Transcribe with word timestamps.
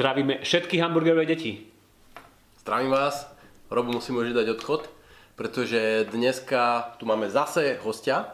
Zdravíme 0.00 0.40
všetky 0.40 0.80
hamburgerové 0.80 1.28
deti. 1.28 1.60
Zdravím 2.64 2.88
vás. 2.90 3.28
Robo 3.68 3.92
musím 3.92 4.16
už 4.16 4.32
dať 4.32 4.48
odchod, 4.56 4.88
pretože 5.36 6.08
dneska 6.08 6.96
tu 6.96 7.04
máme 7.04 7.28
zase 7.28 7.76
hostia. 7.84 8.32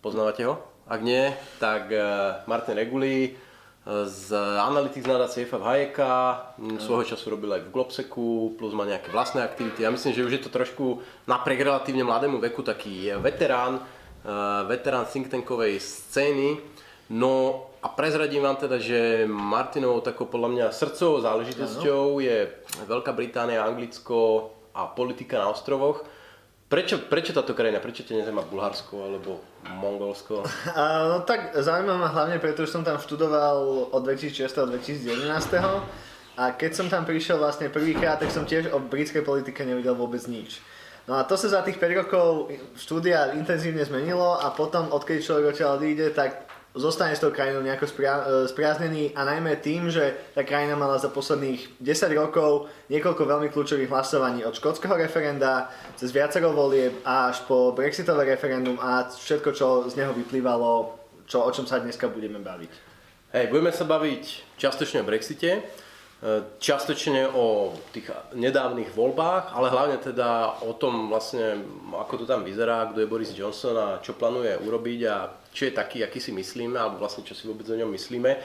Poznávate 0.00 0.48
ho? 0.48 0.56
Ak 0.88 1.04
nie, 1.04 1.36
tak 1.60 1.92
eh, 1.92 2.00
Martin 2.48 2.80
Reguli 2.80 3.28
eh, 3.28 4.08
z 4.08 4.32
Analytics 4.56 5.04
nadácie 5.04 5.44
FF 5.44 5.60
Hayeka, 5.60 6.56
svojho 6.80 7.04
času 7.04 7.36
robil 7.36 7.52
aj 7.52 7.68
v 7.68 7.72
Globseku, 7.76 8.56
plus 8.56 8.72
má 8.72 8.88
nejaké 8.88 9.12
vlastné 9.12 9.44
aktivity. 9.44 9.84
Ja 9.84 9.92
myslím, 9.92 10.16
že 10.16 10.24
už 10.24 10.32
je 10.32 10.42
to 10.48 10.48
trošku 10.48 11.04
napriek 11.28 11.60
relatívne 11.60 12.08
mladému 12.08 12.40
veku 12.40 12.64
taký 12.64 13.12
veterán, 13.20 13.84
eh, 14.24 14.64
veterán 14.64 15.04
think 15.04 15.28
tankovej 15.28 15.76
scény. 15.76 16.56
No 17.08 17.64
a 17.80 17.88
prezradím 17.88 18.44
vám 18.44 18.56
teda, 18.60 18.76
že 18.76 19.24
Martinovou 19.24 20.04
takou 20.04 20.28
podľa 20.28 20.48
mňa 20.48 20.66
srdcovou 20.76 21.24
záležitosťou 21.24 22.20
ano. 22.20 22.24
je 22.24 22.36
Veľká 22.84 23.16
Británia, 23.16 23.64
Anglicko 23.64 24.50
a 24.76 24.84
politika 24.92 25.40
na 25.40 25.48
ostrovoch. 25.48 26.04
Prečo, 26.68 27.00
prečo 27.08 27.32
táto 27.32 27.56
krajina? 27.56 27.80
Prečo 27.80 28.04
ťa 28.04 28.20
nezaujíma 28.20 28.44
Bulharsko 28.44 29.00
alebo 29.00 29.40
Mongolsko? 29.72 30.44
A, 30.76 31.08
no 31.08 31.24
tak 31.24 31.56
zaujíma 31.56 31.96
ma 31.96 32.12
hlavne, 32.12 32.36
pretože 32.36 32.76
som 32.76 32.84
tam 32.84 33.00
študoval 33.00 33.88
od 33.88 34.02
2006. 34.04 34.68
do 34.68 34.76
2011. 34.76 35.24
A 36.38 36.52
keď 36.52 36.70
som 36.76 36.86
tam 36.92 37.08
prišiel 37.08 37.40
vlastne 37.40 37.72
prvýkrát, 37.72 38.20
tak 38.20 38.28
som 38.28 38.44
tiež 38.44 38.68
o 38.76 38.84
britskej 38.84 39.24
politike 39.24 39.64
nevidel 39.64 39.96
vôbec 39.96 40.20
nič. 40.28 40.60
No 41.08 41.16
a 41.16 41.24
to 41.24 41.40
sa 41.40 41.48
za 41.48 41.60
tých 41.64 41.80
5 41.80 42.04
rokov 42.04 42.52
štúdia 42.76 43.32
intenzívne 43.32 43.80
zmenilo 43.80 44.36
a 44.36 44.52
potom, 44.52 44.92
odkedy 44.92 45.24
človek 45.24 45.56
odtiaľ 45.56 45.80
odíde, 45.80 46.12
tak 46.12 46.47
zostane 46.78 47.12
s 47.12 47.20
tou 47.20 47.34
krajinou 47.34 47.60
nejako 47.60 47.86
spria, 47.86 48.14
e, 48.22 48.48
spriaznený 48.48 49.12
a 49.12 49.26
najmä 49.26 49.58
tým, 49.58 49.90
že 49.90 50.14
tá 50.32 50.46
krajina 50.46 50.78
mala 50.78 50.96
za 50.96 51.10
posledných 51.10 51.82
10 51.82 52.14
rokov 52.14 52.70
niekoľko 52.88 53.22
veľmi 53.26 53.48
kľúčových 53.50 53.90
hlasovaní 53.90 54.46
od 54.46 54.54
škótskeho 54.54 54.94
referenda 54.94 55.68
cez 55.98 56.14
viacero 56.14 56.54
volieb 56.54 56.94
až 57.02 57.42
po 57.44 57.74
brexitové 57.74 58.24
referendum 58.24 58.78
a 58.78 59.10
všetko, 59.10 59.48
čo 59.52 59.66
z 59.90 59.98
neho 59.98 60.14
vyplývalo, 60.14 60.96
čo, 61.26 61.44
o 61.44 61.50
čom 61.50 61.66
sa 61.66 61.82
dneska 61.82 62.06
budeme 62.08 62.38
baviť. 62.38 62.72
Hej, 63.36 63.52
budeme 63.52 63.74
sa 63.74 63.84
baviť 63.84 64.56
častočne 64.56 65.04
o 65.04 65.08
Brexite, 65.08 65.66
E, 66.18 66.58
čiastočne 66.58 67.30
o 67.30 67.70
tých 67.94 68.10
nedávnych 68.34 68.90
voľbách, 68.90 69.54
ale 69.54 69.70
hlavne 69.70 70.02
teda 70.02 70.58
o 70.66 70.74
tom 70.74 71.14
vlastne, 71.14 71.62
ako 71.94 72.18
to 72.18 72.24
tam 72.26 72.42
vyzerá, 72.42 72.90
kto 72.90 73.06
je 73.06 73.10
Boris 73.10 73.30
Johnson 73.30 73.78
a 73.78 74.02
čo 74.02 74.18
plánuje 74.18 74.58
urobiť 74.58 75.00
a 75.06 75.30
či 75.58 75.74
je 75.74 75.74
taký, 75.74 76.06
aký 76.06 76.22
si 76.22 76.30
myslíme, 76.30 76.78
alebo 76.78 77.02
vlastne 77.02 77.26
čo 77.26 77.34
si 77.34 77.50
vôbec 77.50 77.66
o 77.66 77.74
ňom 77.74 77.90
myslíme. 77.90 78.38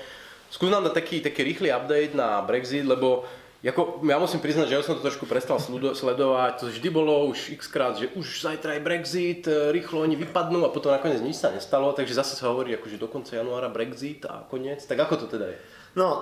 Skús 0.50 0.74
nám 0.74 0.90
dať 0.90 0.98
taký, 0.98 1.22
taký 1.22 1.46
rýchly 1.46 1.70
update 1.70 2.18
na 2.18 2.42
Brexit, 2.42 2.90
lebo 2.90 3.30
ako, 3.64 4.04
ja 4.04 4.20
musím 4.20 4.44
priznať, 4.44 4.68
že 4.68 4.76
ja 4.76 4.84
som 4.84 5.00
to 5.00 5.08
trošku 5.08 5.24
prestal 5.24 5.56
sledovať, 5.96 6.54
to 6.60 6.66
vždy 6.68 6.90
bolo 6.92 7.32
už 7.32 7.56
x 7.56 7.72
krát, 7.72 7.96
že 7.96 8.12
už 8.12 8.44
zajtra 8.44 8.76
je 8.76 8.82
Brexit, 8.84 9.42
e, 9.48 9.72
rýchlo 9.72 10.04
oni 10.04 10.20
vypadnú 10.20 10.68
a 10.68 10.74
potom 10.74 10.92
nakoniec 10.92 11.24
nič 11.24 11.40
sa 11.40 11.48
nestalo, 11.48 11.96
takže 11.96 12.12
zase 12.12 12.36
sa 12.36 12.52
hovorí 12.52 12.76
akože 12.76 13.00
do 13.00 13.08
konca 13.08 13.40
januára 13.40 13.72
Brexit 13.72 14.28
a 14.28 14.44
koniec, 14.44 14.84
tak 14.84 15.00
ako 15.00 15.24
to 15.24 15.26
teda 15.40 15.56
je? 15.56 15.58
No, 15.96 16.20
uh, 16.20 16.22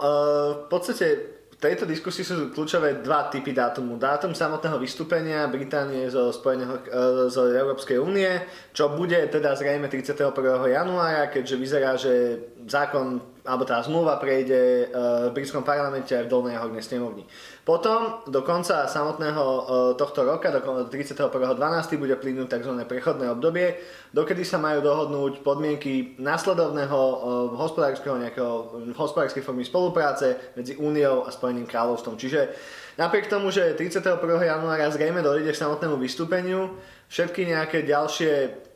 v 0.64 0.68
podstate 0.70 1.08
tejto 1.62 1.86
diskusii 1.86 2.26
sú 2.26 2.50
kľúčové 2.50 3.06
dva 3.06 3.30
typy 3.30 3.54
dátumu. 3.54 4.02
Dátum 4.02 4.34
samotného 4.34 4.82
vystúpenia 4.82 5.46
Británie 5.46 6.10
zo, 6.10 6.34
Spojeného, 6.34 6.82
e, 6.90 7.30
zo 7.30 7.46
Európskej 7.46 8.02
únie, 8.02 8.42
čo 8.74 8.90
bude 8.98 9.22
teda 9.30 9.54
zrejme 9.54 9.86
31. 9.86 10.34
januára, 10.66 11.30
keďže 11.30 11.56
vyzerá, 11.62 11.94
že 12.02 12.42
zákon 12.66 13.22
alebo 13.42 13.66
tá 13.66 13.82
zmluva 13.82 14.22
prejde 14.22 14.86
e, 14.86 14.86
v 15.30 15.34
britskom 15.34 15.66
parlamente 15.66 16.14
aj 16.14 16.30
v 16.30 16.32
dolnej 16.32 16.54
a 16.58 16.62
hornej 16.62 16.86
snemovni. 16.86 17.26
Potom 17.66 18.22
do 18.30 18.46
konca 18.46 18.86
samotného 18.86 19.44
e, 19.44 19.62
tohto 19.98 20.22
roka, 20.22 20.54
do 20.54 20.62
31.12. 20.86 21.98
bude 21.98 22.14
plynúť 22.22 22.62
tzv. 22.62 22.74
prechodné 22.86 23.34
obdobie, 23.34 23.82
dokedy 24.14 24.46
sa 24.46 24.62
majú 24.62 24.86
dohodnúť 24.86 25.42
podmienky 25.42 26.22
následovného 26.22 27.00
e, 27.00 27.16
hospodárskeho 27.58 28.22
nejakého, 28.22 28.54
hospodárskej 28.94 29.42
formy 29.42 29.66
spolupráce 29.66 30.54
medzi 30.54 30.78
Úniou 30.78 31.26
a 31.26 31.34
Spojeným 31.34 31.66
kráľovstvom. 31.66 32.22
Čiže 32.22 32.54
napriek 33.02 33.26
tomu, 33.26 33.50
že 33.50 33.74
31. 33.74 34.22
januára 34.22 34.86
zrejme 34.94 35.26
dojde 35.26 35.50
k 35.50 35.58
samotnému 35.58 35.98
vystúpeniu, 35.98 36.78
všetky 37.10 37.50
nejaké 37.50 37.90
ďalšie 37.90 38.34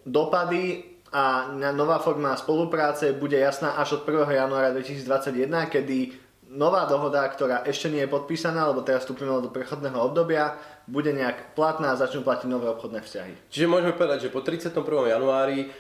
dopady 0.09 0.95
a 1.16 1.48
nová 1.72 1.96
forma 2.03 2.36
spolupráce 2.36 3.16
bude 3.16 3.40
jasná 3.40 3.80
až 3.80 4.03
od 4.03 4.03
1. 4.03 4.36
januára 4.36 4.76
2021, 4.76 5.72
kedy 5.72 6.12
nová 6.52 6.84
dohoda, 6.84 7.24
ktorá 7.24 7.64
ešte 7.64 7.88
nie 7.88 8.03
je 8.03 8.12
podpísaná, 8.12 8.68
lebo 8.68 8.84
teraz 8.84 9.08
vstúpime 9.08 9.31
do 9.40 9.48
prechodného 9.48 9.96
obdobia, 9.96 10.59
bude 10.92 11.16
nejak 11.16 11.56
platná 11.56 11.96
a 11.96 12.00
začnú 12.00 12.20
platiť 12.20 12.52
nové 12.52 12.68
obchodné 12.68 13.00
vzťahy. 13.00 13.34
Čiže 13.48 13.72
môžeme 13.72 13.96
povedať, 13.96 14.28
že 14.28 14.34
po 14.36 14.44
31. 14.44 14.76
januári 15.08 15.72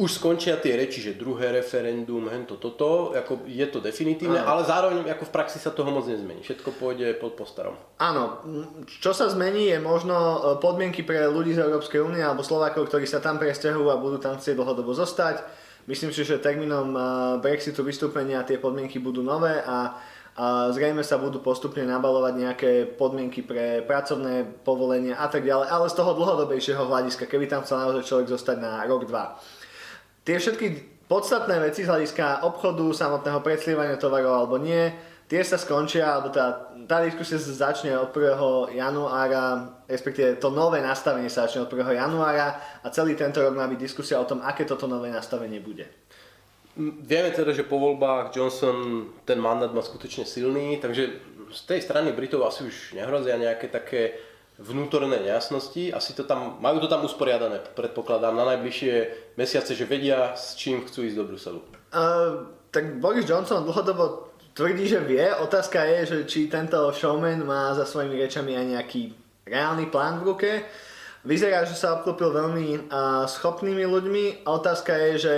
už 0.00 0.20
skončia 0.20 0.56
tie 0.56 0.72
reči, 0.72 1.04
že 1.04 1.20
druhé 1.20 1.52
referendum, 1.52 2.24
hento, 2.32 2.56
toto, 2.56 3.12
ako 3.12 3.44
je 3.44 3.66
to 3.68 3.84
definitívne, 3.84 4.40
Áno. 4.40 4.56
ale 4.56 4.62
zároveň 4.64 5.04
ako 5.12 5.28
v 5.28 5.34
praxi 5.34 5.60
sa 5.60 5.68
toho 5.68 5.92
moc 5.92 6.08
nezmení. 6.08 6.40
Všetko 6.40 6.80
pôjde 6.80 7.12
pod 7.20 7.36
postarom. 7.36 7.76
Áno, 8.00 8.40
čo 8.88 9.12
sa 9.12 9.28
zmení 9.28 9.68
je 9.68 9.78
možno 9.82 10.16
e, 10.16 10.38
podmienky 10.64 11.04
pre 11.04 11.28
ľudí 11.28 11.52
z 11.52 11.68
Európskej 11.68 12.00
únie 12.00 12.24
alebo 12.24 12.40
Slovákov, 12.40 12.88
ktorí 12.88 13.04
sa 13.04 13.20
tam 13.20 13.36
presťahujú 13.36 13.86
a 13.92 14.00
budú 14.00 14.16
tam 14.16 14.40
chcieť 14.40 14.56
dlhodobo 14.56 14.96
zostať. 14.96 15.44
Myslím 15.84 16.14
si, 16.14 16.24
že 16.24 16.40
termínom 16.40 16.88
e, 16.96 17.00
Brexitu 17.44 17.84
vystúpenia 17.84 18.48
tie 18.48 18.56
podmienky 18.56 18.96
budú 18.96 19.20
nové 19.20 19.60
a 19.60 20.00
a 20.32 20.72
zrejme 20.72 21.04
sa 21.04 21.20
budú 21.20 21.44
postupne 21.44 21.84
nabalovať 21.84 22.34
nejaké 22.40 22.70
podmienky 22.96 23.44
pre 23.44 23.84
pracovné 23.84 24.48
povolenie 24.64 25.12
a 25.12 25.28
tak 25.28 25.44
ďalej, 25.44 25.68
ale 25.68 25.92
z 25.92 25.96
toho 26.00 26.16
dlhodobejšieho 26.16 26.88
hľadiska, 26.88 27.28
keby 27.28 27.52
tam 27.52 27.60
chcel 27.60 27.76
naozaj 27.76 28.08
človek 28.08 28.32
zostať 28.32 28.56
na 28.56 28.80
rok, 28.88 29.04
dva 29.04 29.36
tie 30.22 30.36
všetky 30.38 30.66
podstatné 31.10 31.60
veci 31.60 31.84
z 31.84 31.90
hľadiska 31.92 32.46
obchodu, 32.46 32.88
samotného 32.94 33.40
predslievania 33.44 34.00
tovarov 34.00 34.32
alebo 34.32 34.56
nie, 34.56 34.88
tie 35.28 35.40
sa 35.44 35.56
skončia, 35.56 36.08
alebo 36.08 36.28
tá, 36.28 36.72
tá 36.88 37.00
diskusia 37.04 37.40
sa 37.40 37.72
začne 37.72 37.96
od 37.96 38.12
1. 38.12 38.76
januára, 38.76 39.80
respektíve 39.88 40.36
to 40.36 40.52
nové 40.52 40.84
nastavenie 40.84 41.28
sa 41.28 41.48
začne 41.48 41.64
od 41.64 41.72
1. 41.72 41.84
januára 41.96 42.60
a 42.84 42.86
celý 42.92 43.16
tento 43.16 43.40
rok 43.40 43.56
má 43.56 43.64
byť 43.68 43.80
diskusia 43.80 44.20
o 44.20 44.28
tom, 44.28 44.44
aké 44.44 44.64
toto 44.64 44.88
nové 44.88 45.08
nastavenie 45.08 45.60
bude. 45.60 45.88
Vieme 46.80 47.28
teda, 47.36 47.52
že 47.52 47.68
po 47.68 47.76
voľbách 47.76 48.32
Johnson 48.32 49.08
ten 49.28 49.36
mandát 49.36 49.68
má 49.76 49.84
skutočne 49.84 50.24
silný, 50.24 50.80
takže 50.80 51.20
z 51.52 51.60
tej 51.68 51.84
strany 51.84 52.16
Britov 52.16 52.48
asi 52.48 52.64
už 52.64 52.96
nehrozia 52.96 53.36
nejaké 53.36 53.68
také 53.68 54.16
vnútorné 54.60 55.20
nejasnosti. 55.22 55.92
Asi 55.92 56.12
to 56.12 56.24
tam, 56.24 56.60
majú 56.60 56.80
to 56.80 56.88
tam 56.88 57.04
usporiadané, 57.04 57.60
predpokladám, 57.72 58.36
na 58.36 58.44
najbližšie 58.56 58.94
mesiace, 59.36 59.72
že 59.72 59.88
vedia, 59.88 60.36
s 60.36 60.58
čím 60.58 60.84
chcú 60.84 61.08
ísť 61.08 61.16
do 61.16 61.24
Bruselu. 61.24 61.60
Uh, 61.92 62.52
tak 62.72 63.00
Boris 63.00 63.28
Johnson 63.28 63.64
dlhodobo 63.64 64.32
tvrdí, 64.52 64.88
že 64.88 65.00
vie. 65.00 65.24
Otázka 65.40 65.84
je, 65.84 65.98
že 66.06 66.18
či 66.28 66.52
tento 66.52 66.92
showman 66.92 67.44
má 67.44 67.72
za 67.72 67.88
svojimi 67.88 68.16
rečami 68.20 68.56
aj 68.56 68.66
nejaký 68.76 69.02
reálny 69.48 69.88
plán 69.88 70.20
v 70.20 70.26
ruke. 70.32 70.50
Vyzerá, 71.22 71.62
že 71.64 71.78
sa 71.78 72.00
obklopil 72.00 72.34
veľmi 72.34 72.66
uh, 72.90 73.24
schopnými 73.30 73.86
ľuďmi. 73.86 74.24
A 74.44 74.48
otázka 74.58 74.92
je, 74.96 75.12
že 75.18 75.34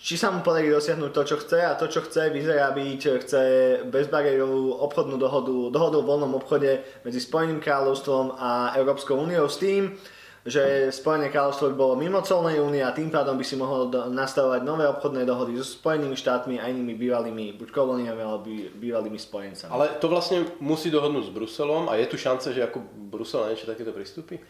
či 0.00 0.16
sa 0.16 0.32
mu 0.32 0.40
podarí 0.40 0.72
dosiahnuť 0.72 1.12
to, 1.12 1.22
čo 1.28 1.36
chce 1.44 1.60
a 1.60 1.76
to, 1.76 1.84
čo 1.84 2.00
chce, 2.00 2.32
vyzerá 2.32 2.72
byť, 2.72 3.00
chce 3.20 3.42
bezbariérovú 3.84 4.80
obchodnú 4.80 5.20
dohodu, 5.20 5.68
dohodu 5.68 5.96
o 6.00 6.08
voľnom 6.08 6.40
obchode 6.40 6.80
medzi 7.04 7.20
Spojeným 7.20 7.60
kráľovstvom 7.60 8.40
a 8.40 8.72
Európskou 8.80 9.20
úniou 9.20 9.44
s 9.44 9.60
tým, 9.60 9.92
že 10.40 10.88
Spojené 10.88 11.28
kráľovstvo 11.28 11.68
by 11.68 11.76
bolo 11.76 11.94
mimo 12.00 12.24
colnej 12.24 12.64
únie 12.64 12.80
a 12.80 12.96
tým 12.96 13.12
pádom 13.12 13.36
by 13.36 13.44
si 13.44 13.60
mohlo 13.60 13.92
do, 13.92 14.08
nastavovať 14.08 14.64
nové 14.64 14.88
obchodné 14.88 15.28
dohody 15.28 15.52
so 15.60 15.68
Spojenými 15.68 16.16
štátmi 16.16 16.56
a 16.56 16.72
inými 16.72 16.96
bývalými, 16.96 17.60
buď 17.60 17.68
kolóniami 17.68 18.20
alebo 18.24 18.48
bývalými 18.80 19.20
spojencami. 19.20 19.68
Ale 19.68 20.00
to 20.00 20.08
vlastne 20.08 20.48
musí 20.64 20.88
dohodnúť 20.88 21.28
s 21.28 21.34
Bruselom 21.36 21.92
a 21.92 22.00
je 22.00 22.08
tu 22.08 22.16
šanca, 22.16 22.56
že 22.56 22.64
ako 22.64 22.80
Brusel 23.12 23.44
na 23.44 23.52
niečo 23.52 23.68
takéto 23.68 23.92
pristúpi? 23.92 24.40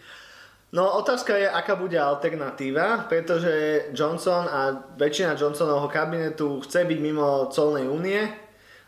No 0.70 0.86
otázka 1.02 1.34
je, 1.34 1.50
aká 1.50 1.74
bude 1.74 1.98
alternatíva, 1.98 3.10
pretože 3.10 3.84
Johnson 3.90 4.46
a 4.46 4.86
väčšina 4.94 5.34
Johnsonovho 5.34 5.90
kabinetu 5.90 6.62
chce 6.62 6.86
byť 6.86 6.98
mimo 7.02 7.50
colnej 7.50 7.90
únie 7.90 8.22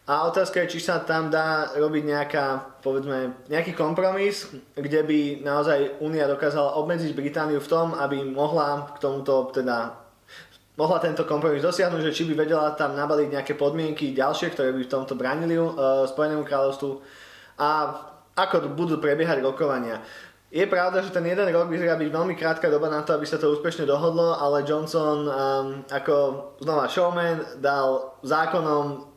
a 0.07 0.27
otázka 0.31 0.63
je, 0.63 0.79
či 0.79 0.81
sa 0.83 1.03
tam 1.03 1.27
dá 1.27 1.75
robiť 1.75 2.05
nejaká, 2.07 2.47
povedzme, 2.87 3.35
nejaký 3.51 3.75
kompromis, 3.75 4.47
kde 4.79 5.03
by 5.03 5.21
naozaj 5.43 5.99
únia 5.99 6.31
dokázala 6.31 6.79
obmedziť 6.79 7.19
Britániu 7.19 7.59
v 7.59 7.71
tom, 7.71 7.99
aby 7.99 8.23
mohla 8.31 8.87
k 8.95 9.03
tomuto 9.03 9.51
teda 9.51 9.99
mohla 10.79 10.99
tento 10.99 11.27
kompromis 11.29 11.63
dosiahnuť, 11.63 12.03
že 12.03 12.15
či 12.15 12.23
by 12.31 12.47
vedela 12.47 12.73
tam 12.79 12.95
nabaliť 12.95 13.29
nejaké 13.29 13.55
podmienky 13.55 14.17
ďalšie, 14.17 14.55
ktoré 14.55 14.73
by 14.73 14.83
v 14.87 14.93
tomto 14.93 15.15
bránili 15.15 15.59
uh, 15.59 16.07
Spojenému 16.09 16.47
kráľovstvu 16.49 16.91
a 17.61 17.69
ako 18.33 18.73
budú 18.73 18.97
prebiehať 18.97 19.45
rokovania. 19.45 20.01
Je 20.53 20.69
pravda, 20.69 21.01
že 21.01 21.17
ten 21.17 21.25
jeden 21.25 21.49
rok 21.49 21.73
vyzerá 21.73 21.97
byť 21.97 22.13
veľmi 22.13 22.37
krátka 22.37 22.69
doba 22.69 22.93
na 22.93 23.01
to, 23.01 23.17
aby 23.17 23.25
sa 23.25 23.41
to 23.41 23.49
úspešne 23.57 23.89
dohodlo, 23.89 24.37
ale 24.37 24.69
Johnson 24.69 25.25
um, 25.25 25.81
ako 25.89 26.17
znova 26.61 26.93
showman 26.93 27.41
dal 27.57 28.21
zákonom 28.21 29.09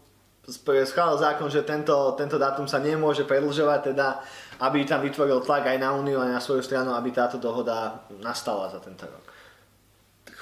schválil 0.48 1.18
zákon, 1.18 1.50
že 1.50 1.66
tento, 1.66 2.14
tento 2.16 2.38
dátum 2.38 2.70
sa 2.70 2.78
nemôže 2.78 3.26
predlžovať, 3.26 3.92
teda 3.92 4.22
aby 4.62 4.86
tam 4.86 5.02
vytvoril 5.02 5.42
tlak 5.42 5.66
aj 5.68 5.78
na 5.82 5.92
Úniu, 5.92 6.22
aj 6.22 6.32
na 6.38 6.42
svoju 6.42 6.62
stranu, 6.62 6.94
aby 6.94 7.10
táto 7.12 7.42
dohoda 7.42 8.06
nastala 8.22 8.70
za 8.70 8.80
tento 8.80 9.10
rok. 9.10 9.26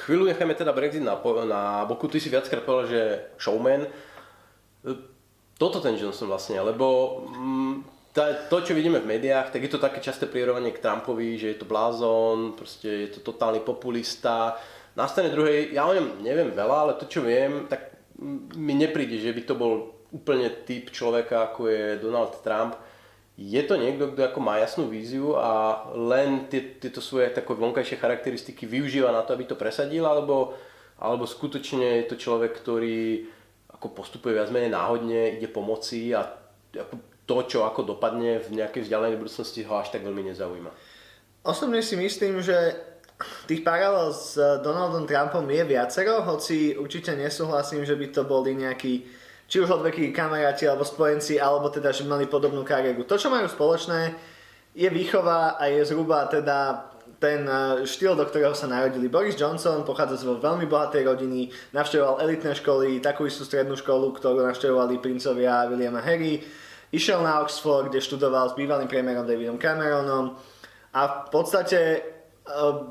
Chvíľu 0.04 0.28
necháme 0.28 0.54
teda 0.54 0.76
Brexit 0.76 1.02
na, 1.02 1.16
na 1.48 1.88
boku. 1.88 2.12
Ty 2.12 2.20
si 2.20 2.28
viackrát 2.28 2.68
povedal, 2.68 2.92
že 2.92 3.02
showman. 3.40 3.88
Toto 5.56 5.80
ten 5.80 5.96
Johnson 5.96 6.28
vlastne, 6.28 6.60
lebo 6.60 7.18
mm, 7.32 7.93
tá, 8.14 8.46
to, 8.46 8.62
čo 8.62 8.78
vidíme 8.78 9.02
v 9.02 9.18
médiách, 9.18 9.50
tak 9.50 9.66
je 9.66 9.72
to 9.74 9.82
také 9.82 9.98
časté 9.98 10.30
prirovanie 10.30 10.70
k 10.70 10.80
Trumpovi, 10.80 11.36
že 11.42 11.58
je 11.58 11.58
to 11.58 11.66
blázon, 11.66 12.54
proste 12.54 13.10
je 13.10 13.10
to 13.18 13.26
totálny 13.26 13.66
populista. 13.66 14.54
Na 14.94 15.10
strane 15.10 15.34
druhej, 15.34 15.74
ja 15.74 15.90
o 15.90 15.98
ňom 15.98 16.22
neviem 16.22 16.54
veľa, 16.54 16.78
ale 16.86 16.94
to, 17.02 17.10
čo 17.10 17.26
viem, 17.26 17.66
tak 17.66 17.90
mi 18.54 18.78
nepríde, 18.78 19.18
že 19.18 19.34
by 19.34 19.42
to 19.42 19.58
bol 19.58 19.98
úplne 20.14 20.46
typ 20.62 20.94
človeka, 20.94 21.50
ako 21.50 21.74
je 21.74 21.86
Donald 21.98 22.38
Trump. 22.46 22.78
Je 23.34 23.58
to 23.66 23.82
niekto, 23.82 24.14
kto 24.14 24.30
ako 24.30 24.40
má 24.46 24.62
jasnú 24.62 24.86
víziu 24.86 25.34
a 25.34 25.82
len 25.98 26.46
tie, 26.54 26.78
tieto 26.78 27.02
svoje 27.02 27.34
také 27.34 27.50
vonkajšie 27.50 27.98
charakteristiky 27.98 28.70
využíva 28.70 29.10
na 29.10 29.26
to, 29.26 29.34
aby 29.34 29.50
to 29.50 29.58
presadil, 29.58 30.06
alebo, 30.06 30.54
alebo 31.02 31.26
skutočne 31.26 32.06
je 32.06 32.14
to 32.14 32.22
človek, 32.22 32.54
ktorý 32.54 33.26
ako 33.74 33.90
postupuje 33.90 34.38
viac 34.38 34.54
menej 34.54 34.70
náhodne, 34.70 35.42
ide 35.42 35.50
pomoci 35.50 36.14
a 36.14 36.30
ako 36.78 37.13
to, 37.24 37.38
čo 37.48 37.64
ako 37.64 37.96
dopadne 37.96 38.40
v 38.44 38.60
nejakej 38.60 38.88
vzdialenej 38.88 39.20
budúcnosti 39.20 39.64
ho 39.64 39.80
až 39.80 39.96
tak 39.96 40.04
veľmi 40.04 40.32
nezaujíma. 40.32 40.72
Osobne 41.44 41.84
si 41.84 41.96
myslím, 41.96 42.44
že 42.44 42.56
tých 43.48 43.64
paralel 43.64 44.12
s 44.12 44.36
Donaldom 44.64 45.08
Trumpom 45.08 45.48
je 45.48 45.64
viacero, 45.64 46.24
hoci 46.24 46.76
určite 46.76 47.16
nesúhlasím, 47.16 47.88
že 47.88 47.96
by 47.96 48.08
to 48.12 48.22
boli 48.28 48.56
nejakí 48.56 49.08
či 49.48 49.60
už 49.60 49.70
odvekí 49.70 50.10
kamaráti 50.16 50.66
alebo 50.66 50.88
spojenci, 50.88 51.38
alebo 51.38 51.70
teda, 51.70 51.94
že 51.94 52.08
mali 52.08 52.26
podobnú 52.26 52.64
kariéru. 52.64 53.04
To, 53.06 53.20
čo 53.20 53.30
majú 53.30 53.46
spoločné, 53.46 54.16
je 54.74 54.90
výchova 54.90 55.62
a 55.62 55.70
je 55.70 55.86
zhruba 55.86 56.26
teda 56.26 56.90
ten 57.22 57.46
eh, 57.46 57.86
štýl, 57.86 58.18
do 58.18 58.26
ktorého 58.26 58.58
sa 58.58 58.68
narodili. 58.68 59.08
Boris 59.08 59.38
Johnson 59.38 59.86
pochádza 59.86 60.26
z 60.26 60.42
veľmi 60.42 60.66
bohatej 60.66 61.06
rodiny, 61.06 61.54
navštevoval 61.72 62.24
elitné 62.26 62.58
školy, 62.58 63.00
takú 63.00 63.30
istú 63.30 63.46
strednú 63.46 63.78
školu, 63.78 64.18
ktorú 64.18 64.44
navštevovali 64.44 65.00
princovia 65.00 65.70
William 65.70 65.96
a 65.96 66.04
Harry. 66.04 66.42
Išiel 66.94 67.26
na 67.26 67.42
Oxford, 67.42 67.90
kde 67.90 68.06
študoval 68.06 68.54
s 68.54 68.58
bývalým 68.58 68.86
premiérom 68.86 69.26
Davidom 69.26 69.58
Cameronom 69.58 70.38
a 70.94 71.26
v 71.26 71.30
podstate 71.34 71.80
eh, 71.98 72.04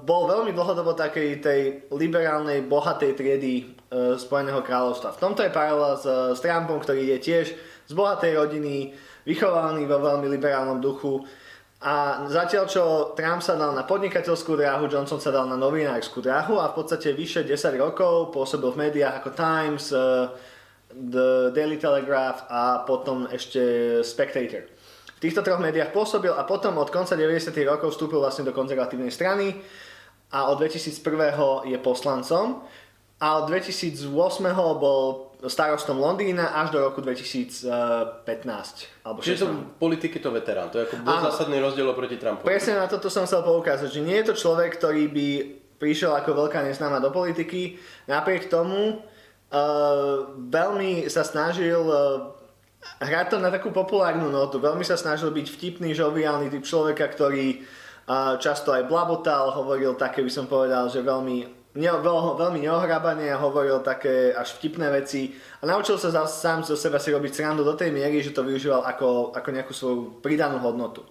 bol 0.03 0.27
veľmi 0.27 0.51
dlhodobo 0.51 0.99
takej 0.99 1.39
tej 1.39 1.61
liberálnej, 1.95 2.67
bohatej 2.67 3.15
triedy 3.15 3.55
e, 3.63 3.65
Spojeného 4.19 4.65
kráľovstva. 4.67 5.15
V 5.15 5.23
tomto 5.23 5.47
je 5.47 5.55
paralela 5.55 5.95
s, 5.95 6.07
s 6.35 6.41
Trumpom, 6.43 6.83
ktorý 6.83 7.15
je 7.15 7.19
tiež 7.23 7.47
z 7.87 7.93
bohatej 7.95 8.35
rodiny, 8.43 8.91
vychovaný 9.23 9.87
vo 9.87 10.03
veľmi 10.03 10.27
liberálnom 10.27 10.83
duchu. 10.83 11.23
A 11.83 12.27
zatiaľ, 12.31 12.65
čo 12.71 12.83
Trump 13.19 13.43
sa 13.43 13.59
dal 13.59 13.75
na 13.75 13.83
podnikateľskú 13.83 14.55
dráhu, 14.55 14.87
Johnson 14.87 15.19
sa 15.19 15.35
dal 15.35 15.51
na 15.51 15.59
novinárskú 15.59 16.23
dráhu 16.23 16.63
a 16.63 16.71
v 16.71 16.79
podstate 16.79 17.11
vyše 17.11 17.43
10 17.43 17.75
rokov 17.75 18.31
pôsobil 18.31 18.71
v 18.71 18.81
médiách 18.87 19.19
ako 19.19 19.31
Times, 19.35 19.91
e, 19.91 19.99
The 20.93 21.50
Daily 21.56 21.77
Telegraph 21.81 22.44
a 22.49 22.85
potom 22.85 23.27
ešte 23.29 23.61
Spectator. 24.05 24.69
V 25.17 25.21
týchto 25.21 25.41
troch 25.41 25.62
médiách 25.62 25.94
pôsobil 25.94 26.35
a 26.35 26.43
potom 26.43 26.77
od 26.79 26.91
konca 26.91 27.15
90. 27.15 27.55
rokov 27.65 27.94
vstúpil 27.94 28.19
vlastne 28.19 28.43
do 28.43 28.53
konzervatívnej 28.53 29.11
strany 29.15 29.55
a 30.35 30.50
od 30.50 30.59
2001. 30.61 31.71
je 31.71 31.79
poslancom 31.79 32.67
a 33.23 33.27
od 33.39 33.44
2008. 33.47 34.11
bol 34.83 35.31
starostom 35.43 35.99
Londýna 35.99 36.55
až 36.55 36.75
do 36.75 36.79
roku 36.83 37.03
2015 37.03 37.67
alebo 39.03 39.19
Čiže 39.23 39.43
16. 39.43 39.43
to 39.43 39.47
v 39.47 39.59
politike 39.79 40.19
to 40.23 40.31
veterán, 40.31 40.71
to 40.71 40.79
je 40.79 40.87
ako 40.87 41.03
Áno. 41.03 41.31
zásadný 41.31 41.59
rozdiel 41.59 41.87
oproti 41.91 42.15
Trumpovi. 42.19 42.47
Presne 42.47 42.79
na 42.79 42.87
toto 42.87 43.11
som 43.11 43.27
chcel 43.27 43.43
poukázať, 43.43 43.91
že 43.91 44.00
nie 44.03 44.19
je 44.23 44.31
to 44.31 44.35
človek, 44.39 44.79
ktorý 44.79 45.11
by 45.11 45.27
prišiel 45.83 46.15
ako 46.15 46.47
veľká 46.47 46.62
neznáma 46.62 47.03
do 47.03 47.11
politiky, 47.11 47.75
napriek 48.06 48.47
tomu 48.47 49.03
uh, 49.53 50.33
veľmi 50.49 51.07
sa 51.13 51.23
snažil 51.23 51.79
uh, 51.79 52.33
hrať 52.99 53.27
to 53.33 53.37
na 53.39 53.53
takú 53.53 53.71
populárnu 53.71 54.33
notu, 54.33 54.59
veľmi 54.59 54.83
sa 54.83 54.97
snažil 54.99 55.31
byť 55.31 55.47
vtipný, 55.47 55.93
žoviálny 55.93 56.51
typ 56.51 56.65
človeka, 56.65 57.07
ktorý 57.13 57.63
uh, 57.63 58.41
často 58.41 58.73
aj 58.73 58.89
blabotal, 58.89 59.55
hovoril 59.55 59.95
také, 59.95 60.25
by 60.25 60.33
som 60.33 60.51
povedal, 60.51 60.89
že 60.89 61.05
veľmi 61.05 61.63
ne, 61.73 61.89
veľ, 61.89 62.37
veľmi 62.37 62.59
neohrábane 62.69 63.33
a 63.33 63.41
hovoril 63.41 63.81
také 63.81 64.33
až 64.37 64.61
vtipné 64.61 64.93
veci. 64.93 65.33
A 65.61 65.69
naučil 65.69 65.97
sa 65.97 66.13
za, 66.13 66.29
sám 66.29 66.65
zo 66.65 66.77
seba 66.77 67.01
si 67.01 67.13
robiť 67.13 67.33
srandu 67.33 67.65
do 67.65 67.73
tej 67.73 67.89
miery, 67.89 68.21
že 68.21 68.37
to 68.37 68.45
využíval 68.45 68.85
ako, 68.85 69.33
ako 69.33 69.49
nejakú 69.49 69.73
svoju 69.73 70.01
pridanú 70.21 70.61
hodnotu. 70.61 71.05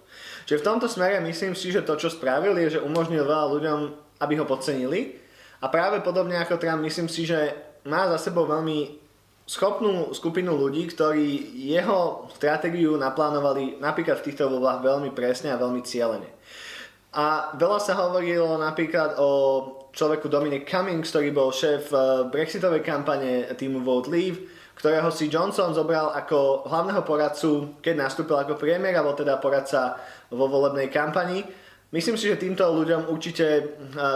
Čiže 0.46 0.62
v 0.62 0.66
tomto 0.66 0.86
smere 0.86 1.18
myslím 1.22 1.54
si, 1.58 1.74
že 1.74 1.82
to, 1.82 1.98
čo 1.98 2.10
spravil, 2.10 2.54
je, 2.58 2.78
že 2.78 2.84
umožnil 2.84 3.26
veľa 3.26 3.46
ľuďom, 3.58 3.78
aby 4.22 4.34
ho 4.38 4.46
podcenili. 4.46 5.18
A 5.62 5.70
práve 5.70 6.02
podobne 6.02 6.38
ako 6.42 6.58
Trump, 6.58 6.82
myslím 6.82 7.06
si, 7.06 7.26
že 7.26 7.54
má 7.86 8.06
za 8.14 8.30
sebou 8.30 8.46
veľmi 8.46 9.02
schopnú 9.46 10.14
skupinu 10.14 10.54
ľudí, 10.54 10.86
ktorí 10.94 11.58
jeho 11.58 12.30
stratégiu 12.32 12.94
naplánovali 12.94 13.82
napríklad 13.82 14.22
v 14.22 14.26
týchto 14.30 14.46
voľbách 14.46 14.80
veľmi 14.86 15.10
presne 15.12 15.50
a 15.50 15.60
veľmi 15.60 15.82
cieľene. 15.82 16.30
A 17.12 17.52
veľa 17.60 17.78
sa 17.82 17.92
hovorilo 18.00 18.56
napríklad 18.56 19.20
o 19.20 19.30
človeku 19.92 20.32
Dominic 20.32 20.64
Cummings, 20.64 21.12
ktorý 21.12 21.28
bol 21.34 21.52
šéf 21.52 21.92
eh, 21.92 22.24
brexitovej 22.32 22.80
kampane 22.80 23.52
týmu 23.52 23.84
Vote 23.84 24.08
Leave, 24.08 24.40
ktorého 24.72 25.12
si 25.12 25.28
Johnson 25.28 25.76
zobral 25.76 26.16
ako 26.16 26.64
hlavného 26.64 27.04
poradcu, 27.04 27.76
keď 27.84 28.08
nastúpil 28.08 28.40
ako 28.40 28.56
premiér, 28.56 28.96
alebo 28.96 29.12
teda 29.12 29.36
poradca 29.36 30.00
vo 30.32 30.48
volebnej 30.48 30.88
kampani. 30.88 31.44
Myslím 31.92 32.16
si, 32.16 32.28
že 32.28 32.40
týmto 32.40 32.64
ľuďom 32.64 33.12
určite 33.12 33.46
eh, 33.46 33.64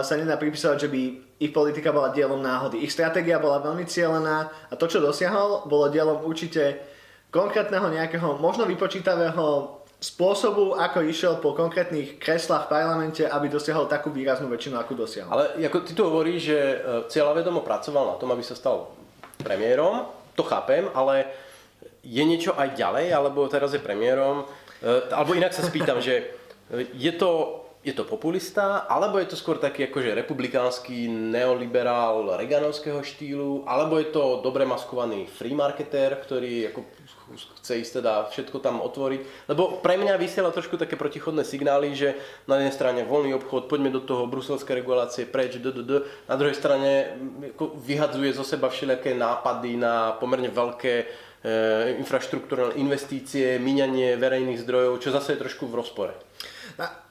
sa 0.01 0.13
nedá 0.17 0.35
pripisovať, 0.37 0.77
že 0.81 0.89
by 0.89 1.01
ich 1.37 1.53
politika 1.53 1.93
bola 1.93 2.09
dielom 2.09 2.41
náhody. 2.41 2.81
Ich 2.81 2.93
stratégia 2.93 3.37
bola 3.37 3.61
veľmi 3.61 3.85
cieľená 3.85 4.37
a 4.69 4.73
to, 4.73 4.89
čo 4.89 4.97
dosiahol, 4.97 5.69
bolo 5.69 5.93
dielom 5.93 6.25
určite 6.25 6.81
konkrétneho 7.29 7.93
nejakého, 7.93 8.41
možno 8.41 8.65
vypočítavého 8.65 9.77
spôsobu, 9.97 10.77
ako 10.77 11.05
išiel 11.05 11.37
po 11.41 11.53
konkrétnych 11.53 12.17
kreslách 12.21 12.69
v 12.69 12.73
parlamente, 12.73 13.23
aby 13.25 13.49
dosiahol 13.49 13.89
takú 13.89 14.13
výraznú 14.13 14.49
väčšinu, 14.49 14.77
akú 14.77 14.93
dosiahol. 14.93 15.29
Ale 15.33 15.43
ako 15.65 15.77
ty 15.81 15.91
tu 15.97 16.05
hovoríš, 16.05 16.41
že 16.53 16.59
e, 16.61 16.77
cieľavedomo 17.09 17.65
pracoval 17.65 18.13
na 18.13 18.15
tom, 18.21 18.29
aby 18.29 18.45
sa 18.45 18.53
stal 18.53 18.93
premiérom, 19.41 20.05
to 20.37 20.45
chápem, 20.45 20.85
ale 20.93 21.25
je 22.05 22.21
niečo 22.21 22.53
aj 22.53 22.77
ďalej, 22.77 23.09
alebo 23.09 23.49
teraz 23.49 23.73
je 23.73 23.81
premiérom, 23.81 24.45
E, 24.81 25.09
alebo 25.09 25.33
inak 25.33 25.53
sa 25.53 25.65
spýtam, 25.65 25.97
že 25.97 26.29
je 26.93 27.11
to, 27.17 27.63
je 27.87 27.95
to 27.95 28.03
populista, 28.03 28.83
alebo 28.83 29.15
je 29.15 29.31
to 29.31 29.39
skôr 29.39 29.55
taký 29.63 29.87
akože 29.87 30.11
republikánsky 30.11 31.07
neoliberál 31.07 32.35
reganovského 32.35 32.99
štýlu, 32.99 33.63
alebo 33.63 33.95
je 33.95 34.11
to 34.11 34.43
dobre 34.43 34.67
maskovaný 34.67 35.23
free 35.23 35.55
marketer, 35.55 36.19
ktorý 36.19 36.75
ako 36.75 36.83
chce 37.63 37.73
ísť 37.79 38.03
teda 38.03 38.27
všetko 38.27 38.59
tam 38.59 38.83
otvoriť. 38.83 39.47
Lebo 39.47 39.79
pre 39.79 39.95
mňa 39.95 40.19
vysiela 40.19 40.51
trošku 40.51 40.75
také 40.75 40.99
protichodné 40.99 41.47
signály, 41.47 41.95
že 41.95 42.19
na 42.43 42.59
jednej 42.59 42.75
strane 42.75 43.01
voľný 43.07 43.39
obchod, 43.39 43.71
poďme 43.71 43.95
do 43.95 44.03
toho 44.03 44.27
bruselské 44.27 44.75
regulácie, 44.75 45.23
preč, 45.23 45.55
d, 45.55 45.71
d, 45.71 45.79
d. 45.87 45.91
Na 46.27 46.35
druhej 46.35 46.59
strane 46.59 47.15
ako 47.55 47.79
vyhadzuje 47.79 48.35
zo 48.35 48.43
seba 48.43 48.67
všelijaké 48.67 49.15
nápady 49.15 49.79
na 49.79 50.11
pomerne 50.19 50.51
veľké 50.51 51.26
infraštruktúrne 52.01 52.75
investície, 52.81 53.61
míňanie 53.61 54.17
verejných 54.17 54.63
zdrojov, 54.65 54.99
čo 54.99 55.13
zase 55.13 55.37
je 55.37 55.41
trošku 55.45 55.69
v 55.69 55.77
rozpore. 55.77 56.13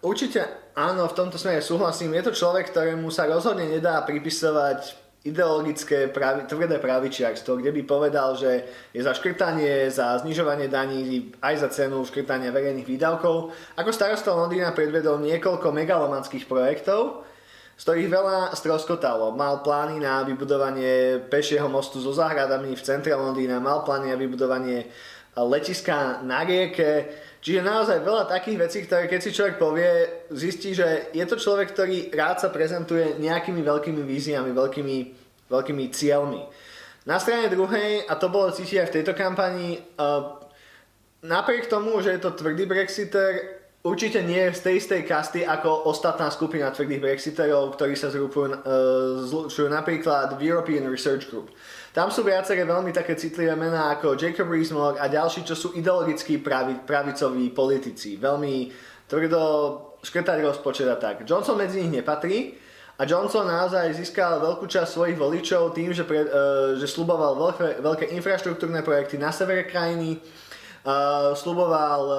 Určite 0.02 0.72
áno, 0.78 1.10
v 1.10 1.16
tomto 1.16 1.38
smere 1.38 1.62
súhlasím. 1.62 2.14
Je 2.14 2.26
to 2.26 2.36
človek, 2.36 2.70
ktorému 2.70 3.10
sa 3.10 3.26
rozhodne 3.26 3.66
nedá 3.66 4.02
pripisovať 4.06 5.06
ideologické 5.26 6.06
pravi, 6.06 6.46
tvrdé 6.46 6.78
pravičiarstvo, 6.78 7.58
kde 7.58 7.74
by 7.74 7.82
povedal, 7.82 8.38
že 8.38 8.62
je 8.94 9.02
za 9.02 9.10
škrtanie, 9.10 9.90
za 9.90 10.22
znižovanie 10.22 10.70
daní, 10.70 11.34
aj 11.42 11.66
za 11.66 11.68
cenu 11.74 12.06
škrtania 12.06 12.54
verejných 12.54 12.86
výdavkov. 12.86 13.50
Ako 13.74 13.90
starosta 13.90 14.30
Londýna 14.30 14.70
predvedol 14.70 15.18
niekoľko 15.26 15.74
megalomanských 15.74 16.46
projektov, 16.46 17.26
z 17.76 17.82
ktorých 17.84 18.08
veľa 18.08 18.38
stroskotalo. 18.56 19.36
Mal 19.36 19.60
plány 19.60 20.00
na 20.00 20.24
vybudovanie 20.24 21.20
pešieho 21.28 21.68
mostu 21.68 22.00
so 22.00 22.10
záhradami 22.16 22.72
v 22.72 22.82
centre 22.82 23.12
Londýna, 23.12 23.60
mal 23.60 23.84
plány 23.84 24.10
na 24.10 24.16
vybudovanie 24.16 24.88
letiska 25.36 26.24
na 26.24 26.40
rieke, 26.42 27.12
Čiže 27.46 27.62
naozaj 27.62 28.02
veľa 28.02 28.26
takých 28.26 28.58
vecí, 28.58 28.78
ktoré 28.82 29.06
keď 29.06 29.20
si 29.22 29.30
človek 29.30 29.54
povie, 29.54 29.86
zistí, 30.34 30.74
že 30.74 31.14
je 31.14 31.22
to 31.30 31.38
človek, 31.38 31.70
ktorý 31.70 32.10
rád 32.10 32.42
sa 32.42 32.50
prezentuje 32.50 33.22
nejakými 33.22 33.62
veľkými 33.62 34.02
víziami, 34.02 34.50
veľkými, 34.50 34.96
veľkými 35.46 35.84
cieľmi. 35.94 36.42
Na 37.06 37.22
strane 37.22 37.46
druhej, 37.46 38.02
a 38.02 38.18
to 38.18 38.34
bolo 38.34 38.50
cítiť 38.50 38.82
aj 38.82 38.88
v 38.90 38.94
tejto 38.98 39.14
kampani, 39.14 39.78
uh, 39.78 40.42
napriek 41.22 41.70
tomu, 41.70 42.02
že 42.02 42.18
je 42.18 42.26
to 42.26 42.34
tvrdý 42.34 42.66
Brexiter, 42.66 43.55
určite 43.86 44.18
nie 44.26 44.50
z 44.50 44.60
tej 44.66 44.74
istej 44.82 45.02
kasty 45.06 45.40
ako 45.46 45.86
ostatná 45.86 46.26
skupina 46.34 46.74
tvrdých 46.74 46.98
Brexiterov, 46.98 47.78
ktorí 47.78 47.94
sa 47.94 48.10
zrupujú, 48.10 48.50
uh, 48.50 49.22
zlučujú 49.22 49.70
napríklad 49.70 50.34
v 50.34 50.50
European 50.50 50.90
Research 50.90 51.30
Group. 51.30 51.54
Tam 51.94 52.10
sú 52.10 52.26
viaceré 52.26 52.66
veľmi 52.66 52.92
také 52.92 53.16
citlivé 53.16 53.56
mená 53.56 53.94
ako 53.96 54.18
Jacob 54.20 54.50
Rees-Mogg 54.50 55.00
a 55.00 55.08
ďalší, 55.08 55.48
čo 55.48 55.56
sú 55.56 55.72
ideologickí 55.72 56.42
pravi, 56.42 56.84
pravicoví 56.84 57.54
politici. 57.56 58.20
Veľmi 58.20 58.68
tvrdo 59.08 59.40
škrtať 60.04 60.38
rozpočet 60.44 60.84
a 60.90 61.00
tak. 61.00 61.24
Johnson 61.24 61.56
medzi 61.56 61.80
nich 61.80 62.02
nepatrí 62.02 62.52
a 63.00 63.08
Johnson 63.08 63.48
naozaj 63.48 63.96
získal 63.96 64.44
veľkú 64.44 64.68
časť 64.68 64.92
svojich 64.92 65.16
voličov 65.16 65.72
tým, 65.72 65.96
že, 65.96 66.04
pre, 66.04 66.26
uh, 66.26 66.76
že 66.76 66.84
sluboval 66.84 67.38
veľké, 67.38 67.68
veľké 67.80 68.04
infraštruktúrne 68.18 68.84
projekty 68.84 69.16
na 69.16 69.32
severe 69.32 69.64
krajiny, 69.64 70.20
Uh, 70.86 71.34
sluboval 71.34 72.02
uh, 72.06 72.16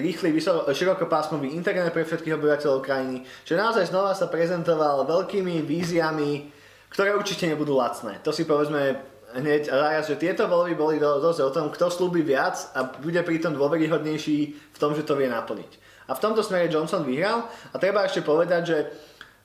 rýchly, 0.00 0.32
širokopásmový 0.72 1.52
internet 1.52 1.92
pre 1.92 2.08
všetkých 2.08 2.32
obyvateľov 2.32 2.80
krajiny, 2.80 3.28
že 3.44 3.60
naozaj 3.60 3.92
znova 3.92 4.16
sa 4.16 4.32
prezentoval 4.32 5.04
veľkými 5.04 5.60
víziami, 5.68 6.48
ktoré 6.88 7.12
určite 7.12 7.44
nebudú 7.44 7.76
lacné. 7.76 8.16
To 8.24 8.32
si 8.32 8.48
povedzme 8.48 8.96
hneď 9.36 9.70
zaraz, 9.70 10.08
že 10.08 10.18
tieto 10.18 10.48
voľby 10.48 10.74
boli 10.74 10.96
dosť 10.98 11.40
o 11.44 11.50
tom, 11.52 11.66
kto 11.70 11.92
slúbi 11.92 12.24
viac 12.24 12.72
a 12.74 12.88
bude 12.88 13.20
pritom 13.22 13.54
dôveryhodnejší 13.54 14.38
v 14.72 14.78
tom, 14.80 14.96
že 14.96 15.06
to 15.06 15.14
vie 15.14 15.30
naplniť. 15.30 15.70
A 16.10 16.16
v 16.16 16.22
tomto 16.22 16.42
smere 16.42 16.72
Johnson 16.72 17.06
vyhral 17.06 17.46
a 17.70 17.76
treba 17.78 18.02
ešte 18.02 18.26
povedať, 18.26 18.62
že 18.66 18.78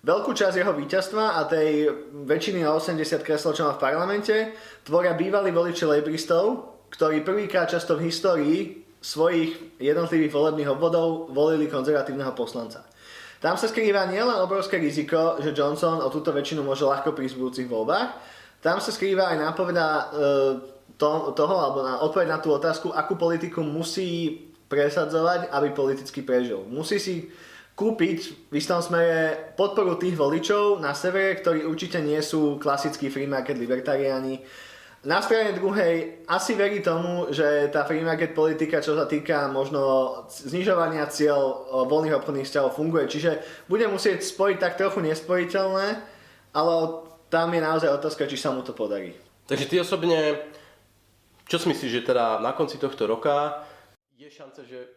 veľkú 0.02 0.34
časť 0.34 0.62
jeho 0.62 0.74
víťazstva 0.74 1.38
a 1.38 1.46
tej 1.46 1.90
väčšiny 2.26 2.66
na 2.66 2.74
80 2.74 3.22
kreslov, 3.22 3.54
čo 3.54 3.70
má 3.70 3.78
v 3.78 3.84
parlamente, 3.84 4.36
tvoria 4.82 5.14
bývalí 5.14 5.54
voliči 5.54 5.86
lejbristov, 5.86 6.75
ktorí 6.90 7.22
prvýkrát 7.22 7.70
často 7.70 7.96
v 7.96 8.10
histórii 8.10 8.60
svojich 9.00 9.78
jednotlivých 9.78 10.34
volebných 10.34 10.70
obvodov 10.74 11.30
volili 11.30 11.70
konzervatívneho 11.70 12.34
poslanca. 12.34 12.82
Tam 13.38 13.54
sa 13.54 13.70
skrýva 13.70 14.10
nielen 14.10 14.42
obrovské 14.42 14.82
riziko, 14.82 15.38
že 15.38 15.54
Johnson 15.54 16.02
o 16.02 16.10
túto 16.10 16.34
väčšinu 16.34 16.66
môže 16.66 16.88
ľahko 16.88 17.14
v 17.14 17.30
budúcich 17.38 17.70
voľbách, 17.70 18.10
tam 18.66 18.82
sa 18.82 18.90
skrýva 18.90 19.30
aj 19.30 19.38
nápoveda 19.38 19.86
e, 19.86 20.04
to, 20.98 21.38
toho, 21.38 21.56
alebo 21.62 21.86
na 21.86 22.02
odpoveď 22.02 22.28
na 22.34 22.40
tú 22.42 22.50
otázku, 22.50 22.90
akú 22.90 23.14
politiku 23.14 23.62
musí 23.62 24.42
presadzovať, 24.66 25.54
aby 25.54 25.70
politicky 25.70 26.26
prežil. 26.26 26.66
Musí 26.66 26.98
si 26.98 27.30
kúpiť 27.78 28.50
v 28.50 28.54
istom 28.58 28.82
smere 28.82 29.54
podporu 29.54 30.02
tých 30.02 30.18
voličov 30.18 30.82
na 30.82 30.98
severe, 30.98 31.38
ktorí 31.38 31.68
určite 31.68 32.02
nie 32.02 32.18
sú 32.26 32.58
klasickí 32.58 33.14
free 33.14 33.30
market 33.30 33.62
libertariáni, 33.62 34.42
na 35.06 35.22
strane 35.22 35.54
druhej 35.54 36.26
asi 36.26 36.58
verí 36.58 36.82
tomu, 36.82 37.30
že 37.30 37.70
tá 37.70 37.86
free 37.86 38.02
market 38.02 38.34
politika, 38.34 38.82
čo 38.82 38.98
sa 38.98 39.06
týka 39.06 39.46
možno 39.54 40.12
znižovania 40.28 41.06
cieľ 41.14 41.70
voľných 41.86 42.18
obchodných 42.18 42.50
vzťahov 42.50 42.74
funguje. 42.74 43.06
Čiže 43.06 43.32
bude 43.70 43.86
musieť 43.86 44.26
spojiť 44.26 44.58
tak 44.58 44.82
trochu 44.82 45.06
nespojiteľné, 45.06 45.88
ale 46.58 46.74
tam 47.30 47.54
je 47.54 47.62
naozaj 47.62 47.90
otázka, 48.02 48.26
či 48.26 48.38
sa 48.38 48.50
mu 48.50 48.66
to 48.66 48.74
podarí. 48.74 49.14
Takže 49.46 49.70
ty 49.70 49.78
osobne, 49.78 50.42
čo 51.46 51.62
si 51.62 51.70
myslíš, 51.70 52.02
že 52.02 52.08
teda 52.10 52.42
na 52.42 52.58
konci 52.58 52.82
tohto 52.82 53.06
roka 53.06 53.62
je 54.18 54.26
šanca, 54.26 54.66
že 54.66 54.90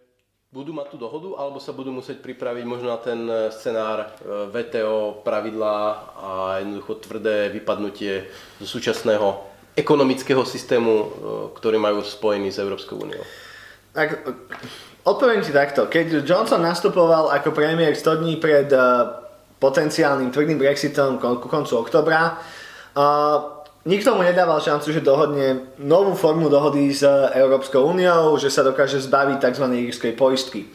budú 0.49 0.73
mať 0.73 0.89
tú 0.89 0.97
dohodu, 0.97 1.37
alebo 1.37 1.61
sa 1.61 1.77
budú 1.77 1.93
musieť 1.93 2.25
pripraviť 2.25 2.65
možno 2.65 2.89
na 2.89 2.97
ten 2.97 3.29
scenár 3.53 4.01
e, 4.01 4.09
VTO, 4.49 5.21
pravidlá 5.21 5.79
a 6.17 6.29
jednoducho 6.65 7.05
tvrdé 7.05 7.53
vypadnutie 7.53 8.25
zo 8.57 8.65
súčasného 8.65 9.48
ekonomického 9.79 10.43
systému, 10.43 10.93
e, 10.93 11.07
ktorý 11.55 11.79
majú 11.79 12.03
spojený 12.03 12.51
s 12.51 12.59
Európskou 12.59 12.99
úniou? 12.99 13.23
Tak, 13.95 14.27
odpoviem 15.07 15.41
ti 15.41 15.55
takto. 15.55 15.87
Keď 15.87 16.27
Johnson 16.27 16.61
nastupoval 16.61 17.31
ako 17.31 17.55
premiér 17.55 17.97
100 17.97 18.21
dní 18.23 18.37
pred 18.39 18.69
uh, 18.71 19.11
potenciálnym 19.59 20.31
tvrdým 20.31 20.61
Brexitom 20.61 21.19
ku 21.19 21.49
koncu 21.51 21.83
oktobra, 21.83 22.39
uh, 22.95 23.59
nikto 23.89 24.15
mu 24.15 24.23
nedával 24.23 24.61
šancu, 24.61 24.93
že 24.93 25.03
dohodne 25.03 25.75
novú 25.83 26.15
formu 26.15 26.47
dohody 26.47 26.93
s 26.93 27.03
Európskou 27.35 27.91
úniou, 27.91 28.37
že 28.37 28.53
sa 28.53 28.63
dokáže 28.63 29.03
zbaviť 29.03 29.41
tzv. 29.41 29.67
írskej 29.91 30.13
poistky. 30.15 30.69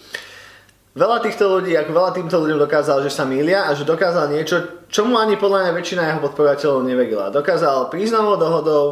Veľa 0.93 1.25
týchto 1.25 1.50
ľudí, 1.50 1.73
ako 1.73 1.89
veľa 1.89 2.12
týmto 2.13 2.38
ľuďom 2.38 2.69
dokázal, 2.69 3.01
že 3.01 3.09
sa 3.09 3.25
milia 3.25 3.65
a 3.65 3.73
že 3.73 3.81
dokázal 3.81 4.29
niečo, 4.29 4.85
čomu 4.93 5.17
ani 5.17 5.41
podľa 5.41 5.65
mňa 5.65 5.71
väčšina 5.73 6.01
jeho 6.05 6.21
podporovateľov 6.21 6.85
neverila. 6.85 7.33
Dokázal 7.33 7.89
príznamovou 7.89 8.38
dohodou, 8.38 8.85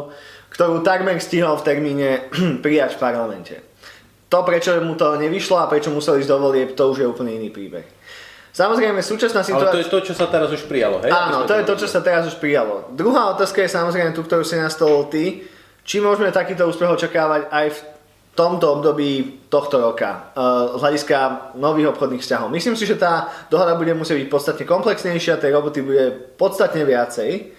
ktorú 0.50 0.82
takmer 0.82 1.22
stihol 1.22 1.54
v 1.62 1.66
termíne 1.66 2.26
prijať 2.64 2.98
v 2.98 3.02
parlamente. 3.06 3.54
To, 4.34 4.42
prečo 4.42 4.74
mu 4.82 4.98
to 4.98 5.14
nevyšlo 5.14 5.62
a 5.62 5.70
prečo 5.70 5.94
museli 5.94 6.26
ísť 6.26 6.30
do 6.34 6.38
volieb, 6.42 6.74
to 6.74 6.90
už 6.90 7.04
je 7.04 7.06
úplne 7.06 7.38
iný 7.38 7.54
príbeh. 7.54 7.86
Samozrejme, 8.50 8.98
súčasná 8.98 9.46
situácia... 9.46 9.70
Ale 9.70 9.76
to 9.78 9.82
je 9.86 9.92
to, 9.94 9.98
čo 10.10 10.14
sa 10.18 10.26
teraz 10.26 10.50
už 10.50 10.66
prijalo, 10.66 11.00
hej? 11.06 11.08
Áno, 11.08 11.46
to 11.46 11.54
je 11.54 11.64
to, 11.64 11.74
čo 11.78 11.88
sa 11.88 12.02
teraz 12.02 12.26
už 12.26 12.36
prijalo. 12.36 12.90
Druhá 12.92 13.30
otázka 13.32 13.62
je 13.62 13.70
samozrejme 13.70 14.10
tú, 14.12 14.26
ktorú 14.26 14.42
si 14.42 14.58
nastolil 14.58 15.06
ty. 15.08 15.24
Či 15.86 16.02
môžeme 16.04 16.34
takýto 16.34 16.68
úspech 16.68 16.90
očakávať 16.90 17.48
aj 17.48 17.66
v 17.72 17.78
tomto 18.32 18.80
období 18.80 19.44
tohto 19.52 19.76
roka 19.76 20.32
uh, 20.32 20.76
z 20.76 20.80
hľadiska 20.80 21.18
nových 21.60 21.92
obchodných 21.92 22.24
vzťahov. 22.24 22.48
Myslím 22.48 22.76
si, 22.80 22.88
že 22.88 22.96
tá 22.96 23.28
dohoda 23.52 23.76
bude 23.76 23.92
musieť 23.92 24.24
byť 24.24 24.28
podstatne 24.32 24.64
komplexnejšia, 24.64 25.36
tej 25.36 25.52
roboty 25.52 25.84
bude 25.84 26.32
podstatne 26.40 26.80
viacej. 26.88 27.52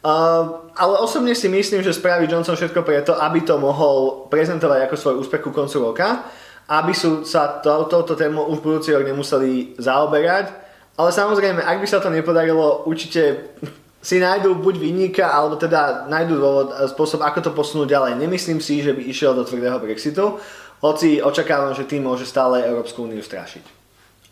Uh, 0.00 0.66
ale 0.74 0.98
osobne 0.98 1.36
si 1.36 1.46
myslím, 1.46 1.84
že 1.86 1.94
spraví 1.94 2.26
Johnson 2.26 2.58
všetko 2.58 2.82
preto, 2.82 3.12
aby 3.22 3.46
to 3.46 3.60
mohol 3.60 4.26
prezentovať 4.26 4.88
ako 4.88 4.96
svoj 4.96 5.14
úspech 5.22 5.42
ku 5.46 5.54
koncu 5.54 5.76
roka, 5.92 6.26
aby 6.70 6.90
sú 6.90 7.22
sa 7.22 7.62
to, 7.62 7.86
tému 8.16 8.50
už 8.50 8.58
budúci 8.64 8.90
rok 8.90 9.06
nemuseli 9.06 9.78
zaoberať. 9.78 10.50
Ale 10.98 11.10
samozrejme, 11.14 11.62
ak 11.62 11.80
by 11.80 11.86
sa 11.86 12.02
to 12.02 12.10
nepodarilo, 12.10 12.82
určite 12.84 13.52
si 14.00 14.16
nájdú 14.16 14.56
buď 14.56 14.74
vyníka, 14.80 15.28
alebo 15.28 15.60
teda 15.60 16.08
nájdú 16.08 16.34
dôvod, 16.40 16.68
e, 16.72 16.88
spôsob, 16.88 17.20
ako 17.20 17.38
to 17.44 17.50
posunúť 17.52 17.88
ďalej. 17.92 18.12
Nemyslím 18.16 18.60
si, 18.60 18.80
že 18.80 18.96
by 18.96 19.04
išiel 19.04 19.36
do 19.36 19.44
tvrdého 19.44 19.76
Brexitu, 19.76 20.40
hoci 20.80 21.20
očakávam, 21.20 21.76
že 21.76 21.84
tým 21.84 22.08
môže 22.08 22.24
stále 22.24 22.64
Európsku 22.64 23.04
úniu 23.04 23.20
strašiť. 23.20 23.80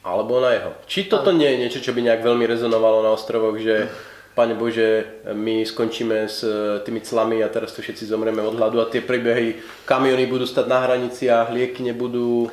Alebo 0.09 0.41
na 0.41 0.57
jeho. 0.57 0.73
Či 0.89 1.13
toto 1.13 1.37
nie 1.37 1.45
je 1.45 1.61
niečo, 1.61 1.85
čo 1.85 1.93
by 1.93 2.01
nejak 2.01 2.25
veľmi 2.25 2.49
rezonovalo 2.49 3.05
na 3.05 3.13
ostrovoch, 3.13 3.61
že 3.61 3.93
Pane 4.33 4.55
Bože, 4.55 5.21
my 5.35 5.67
skončíme 5.67 6.31
s 6.31 6.47
e, 6.47 6.79
tými 6.87 7.03
clami 7.03 7.43
a 7.45 7.53
teraz 7.53 7.75
tu 7.75 7.83
všetci 7.83 8.07
zomreme 8.07 8.39
od 8.41 8.57
hladu 8.57 8.79
a 8.81 8.89
tie 8.89 9.05
príbehy, 9.05 9.59
kamiony 9.85 10.31
budú 10.31 10.47
stať 10.47 10.65
na 10.71 10.79
hraniciach, 10.87 11.53
lieky 11.53 11.83
nebudú... 11.83 12.47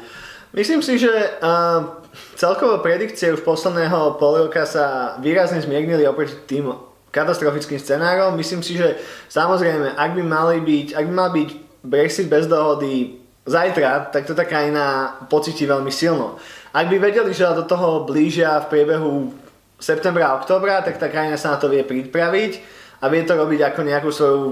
Myslím 0.56 0.80
si, 0.80 0.96
že 0.96 1.12
uh, 1.12 2.00
celkovo 2.40 2.80
predikcie 2.80 3.28
už 3.36 3.44
posledného 3.44 4.16
pol 4.16 4.48
roka 4.48 4.64
sa 4.64 5.14
výrazne 5.20 5.60
zmiernili 5.60 6.08
oproti 6.08 6.32
tým 6.48 6.72
katastrofickým 7.16 7.80
scenárom. 7.80 8.36
Myslím 8.36 8.60
si, 8.60 8.76
že 8.76 9.00
samozrejme, 9.32 9.96
ak 9.96 10.12
by, 10.12 10.24
mali 10.28 10.60
byť, 10.60 10.88
ak 11.00 11.06
by 11.08 11.14
mal 11.16 11.32
byť 11.32 11.50
Brexit 11.88 12.28
bez 12.28 12.52
dohody 12.52 13.24
zajtra, 13.48 14.12
tak 14.12 14.28
to 14.28 14.36
tá 14.36 14.44
krajina 14.44 15.16
pocíti 15.32 15.64
veľmi 15.64 15.94
silno. 15.94 16.36
Ak 16.76 16.92
by 16.92 17.00
vedeli, 17.00 17.32
že 17.32 17.48
do 17.56 17.64
toho 17.64 18.04
blížia 18.04 18.60
v 18.68 18.70
priebehu 18.76 19.32
septembra 19.80 20.36
a 20.36 20.38
oktobra, 20.44 20.84
tak 20.84 21.00
tá 21.00 21.08
krajina 21.08 21.40
sa 21.40 21.56
na 21.56 21.58
to 21.62 21.72
vie 21.72 21.88
pripraviť 21.88 22.52
a 23.00 23.08
vie 23.08 23.24
to 23.24 23.38
robiť 23.38 23.60
ako 23.72 23.82
nejakú 23.86 24.10
svoju 24.12 24.44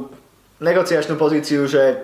negociačnú 0.63 1.19
pozíciu, 1.19 1.67
že 1.67 1.99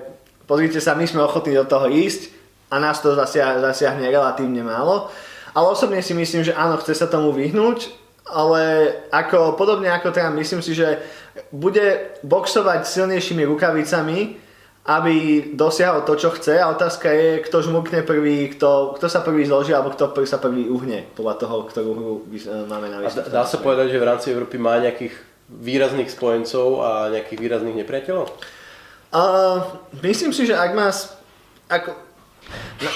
pozrite 0.50 0.84
sa, 0.84 0.98
my 0.98 1.06
sme 1.08 1.24
ochotní 1.24 1.56
do 1.56 1.64
toho 1.64 1.88
ísť 1.88 2.36
a 2.74 2.82
nás 2.82 3.00
to 3.00 3.16
zasiahne 3.16 4.10
relatívne 4.10 4.66
málo. 4.66 5.08
Ale 5.54 5.66
osobne 5.70 6.02
si 6.02 6.14
myslím, 6.14 6.46
že 6.46 6.58
áno, 6.58 6.78
chce 6.82 6.94
sa 6.98 7.08
tomu 7.10 7.34
vyhnúť, 7.34 7.99
ale 8.30 8.94
ako, 9.10 9.58
podobne 9.58 9.90
ako 9.90 10.14
Trump, 10.14 10.38
myslím 10.38 10.62
si, 10.62 10.78
že 10.78 11.02
bude 11.50 12.18
boxovať 12.22 12.86
silnejšími 12.86 13.44
rukavicami, 13.46 14.50
aby 14.90 15.16
dosiahol 15.54 16.02
to, 16.02 16.18
čo 16.18 16.34
chce 16.34 16.58
a 16.58 16.72
otázka 16.74 17.14
je, 17.14 17.46
kto 17.46 17.62
žmukne 17.62 18.02
prvý, 18.02 18.50
kto, 18.50 18.98
kto 18.98 19.06
sa 19.06 19.22
prvý 19.22 19.46
zloží 19.46 19.70
alebo 19.70 19.94
kto 19.94 20.10
prvý 20.10 20.26
sa 20.26 20.42
prvý 20.42 20.66
uhne 20.66 21.06
podľa 21.14 21.36
toho, 21.46 21.56
ktorú 21.70 21.90
hru 21.94 22.14
máme 22.66 22.90
na 22.90 23.06
výsledku. 23.06 23.30
Dá 23.30 23.46
sa 23.46 23.62
povedať, 23.62 23.94
že 23.94 24.02
v 24.02 24.08
rámci 24.10 24.34
Európy 24.34 24.58
má 24.58 24.82
nejakých 24.82 25.14
výrazných 25.50 26.10
spojencov 26.10 26.82
a 26.82 26.90
nejakých 27.14 27.40
výrazných 27.42 27.78
nepriateľov? 27.86 28.28
Uh, 29.10 29.66
myslím 30.06 30.34
si, 30.34 30.46
že 30.46 30.58
ak 30.58 30.72
má... 30.74 30.90
Ako, 31.70 31.94
no, 32.82 32.90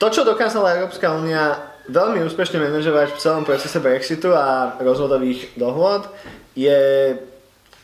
to, 0.00 0.06
čo 0.12 0.28
dokázala 0.28 0.80
Európska 0.80 1.16
únia 1.16 1.67
veľmi 1.88 2.20
úspešne 2.28 2.60
manažovať 2.60 3.16
v 3.16 3.20
celom 3.20 3.44
procese 3.48 3.80
Brexitu 3.80 4.36
a 4.36 4.76
rozhodových 4.78 5.56
dohôd 5.56 6.04
je 6.52 7.16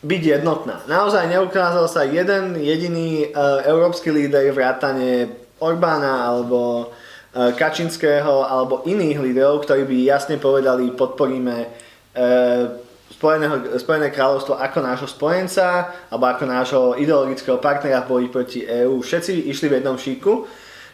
byť 0.04 0.22
jednotná. 0.22 0.84
Naozaj 0.84 1.32
neukázal 1.32 1.88
sa 1.88 2.04
jeden 2.04 2.60
jediný 2.60 3.32
uh, 3.32 3.64
európsky 3.64 4.12
líder 4.12 4.52
vrátane 4.52 5.32
Orbána 5.56 6.28
alebo 6.28 6.92
uh, 6.92 7.50
Kačinského 7.56 8.44
alebo 8.44 8.84
iných 8.84 9.18
líderov, 9.24 9.64
ktorí 9.64 9.88
by 9.88 9.96
jasne 10.04 10.36
povedali, 10.36 10.92
podporíme 10.92 11.56
uh, 11.64 12.84
Spojeného, 13.14 13.80
Spojené 13.80 14.12
kráľovstvo 14.12 14.60
ako 14.60 14.78
nášho 14.84 15.08
spojenca 15.08 15.88
alebo 16.12 16.24
ako 16.28 16.44
nášho 16.44 16.82
ideologického 17.00 17.56
partnera 17.56 18.04
v 18.04 18.10
boji 18.10 18.28
proti 18.28 18.60
EÚ. 18.68 19.00
Všetci 19.00 19.48
išli 19.48 19.72
v 19.72 19.80
jednom 19.80 19.96
šíku 19.96 20.44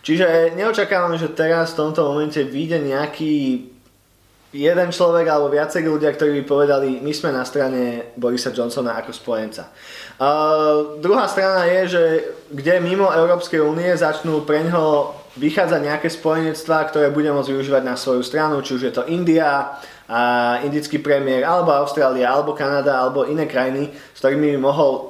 Čiže 0.00 0.57
neočakávam, 0.57 1.16
že 1.21 1.33
teraz 1.33 1.73
v 1.73 1.87
tomto 1.87 2.09
momente 2.09 2.40
vyjde 2.40 2.80
nejaký 2.80 3.69
jeden 4.50 4.88
človek 4.90 5.30
alebo 5.30 5.52
viacerí 5.52 5.87
ľudia, 5.87 6.11
ktorí 6.11 6.42
by 6.42 6.45
povedali, 6.49 6.99
my 6.99 7.12
sme 7.14 7.30
na 7.30 7.47
strane 7.47 8.11
Borisa 8.19 8.50
Johnsona 8.50 8.99
ako 8.99 9.14
spojenca. 9.14 9.71
Uh, 10.19 10.99
druhá 10.99 11.30
strana 11.30 11.71
je, 11.71 11.80
že 11.87 12.02
kde 12.50 12.83
mimo 12.83 13.07
Európskej 13.14 13.62
únie 13.62 13.95
začnú 13.95 14.42
preňho 14.42 15.14
vychádzať 15.38 15.80
nejaké 15.87 16.09
spojenectvá, 16.11 16.90
ktoré 16.90 17.14
bude 17.14 17.30
môcť 17.30 17.54
využívať 17.54 17.83
na 17.87 17.95
svoju 17.95 18.26
stranu, 18.26 18.59
či 18.66 18.75
už 18.75 18.83
je 18.90 18.92
to 18.92 19.07
India, 19.07 19.78
a 20.11 20.59
indický 20.66 20.99
premiér, 20.99 21.47
alebo 21.47 21.71
Austrália, 21.71 22.35
alebo 22.35 22.50
Kanada, 22.50 22.99
alebo 22.99 23.30
iné 23.30 23.47
krajiny, 23.47 23.95
s 23.95 24.19
ktorými 24.19 24.59
by 24.59 24.59
mohol 24.59 25.09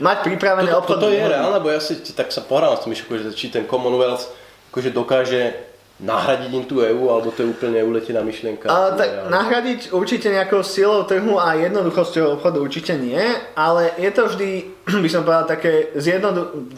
mať 0.00 0.18
pripravené 0.24 0.70
to, 0.72 0.78
obchodné 0.80 1.02
Toto 1.02 1.12
je 1.12 1.24
reálne, 1.26 1.58
bo 1.60 1.68
ja 1.68 1.80
si 1.82 2.00
tak 2.00 2.32
sa 2.32 2.40
pohrám 2.40 2.78
s 2.78 2.84
tým, 2.86 2.96
že 2.96 3.34
či 3.36 3.52
ten 3.52 3.68
Commonwealth 3.68 4.30
akože 4.72 4.88
dokáže 4.88 5.72
nahradiť 6.02 6.50
im 6.50 6.64
tú 6.66 6.82
EU, 6.82 7.12
alebo 7.12 7.30
to 7.30 7.46
je 7.46 7.52
úplne 7.52 7.78
uletená 7.84 8.24
myšlienka? 8.26 8.66
A, 8.66 8.96
tak 8.98 9.30
nahradiť 9.30 9.94
určite 9.94 10.32
nejakou 10.32 10.66
silou 10.66 11.06
trhu 11.06 11.38
a 11.38 11.54
jednoduchosťou 11.60 12.40
obchodu 12.40 12.58
určite 12.58 12.96
nie, 12.98 13.20
ale 13.54 13.94
je 14.00 14.10
to 14.10 14.22
vždy, 14.26 14.50
by 15.04 15.08
som 15.08 15.22
povedal, 15.22 15.46
také 15.46 15.94
zjednodu... 15.94 16.72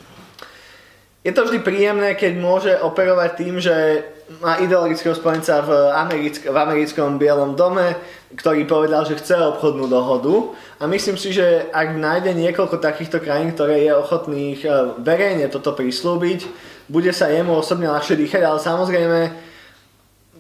Je 1.25 1.33
to 1.33 1.49
vždy 1.49 1.65
príjemné, 1.65 2.13
keď 2.21 2.33
môže 2.37 2.73
operovať 2.77 3.31
tým, 3.41 3.57
že 3.57 4.05
má 4.41 4.57
ideologického 4.57 5.13
spojenca 5.13 5.61
v, 5.61 5.71
americk- 5.93 6.49
v 6.49 6.57
americkom 6.57 7.21
Bielom 7.21 7.53
dome, 7.53 7.93
ktorý 8.35 8.65
povedal, 8.65 9.05
že 9.05 9.21
chce 9.21 9.37
obchodnú 9.37 9.87
dohodu. 9.87 10.57
A 10.81 10.89
myslím 10.89 11.21
si, 11.21 11.31
že 11.31 11.69
ak 11.71 11.95
nájde 11.95 12.33
niekoľko 12.33 12.81
takýchto 12.81 13.21
krajín, 13.21 13.53
ktoré 13.53 13.85
je 13.85 13.93
ochotných 13.93 14.61
e, 14.65 14.69
verejne 15.05 15.47
toto 15.53 15.77
prislúbiť, 15.77 16.49
bude 16.89 17.13
sa 17.13 17.29
jemu 17.29 17.53
osobne 17.53 17.89
ľahšie 17.89 18.17
dýchať, 18.17 18.43
ale 18.45 18.59
samozrejme 18.61 19.19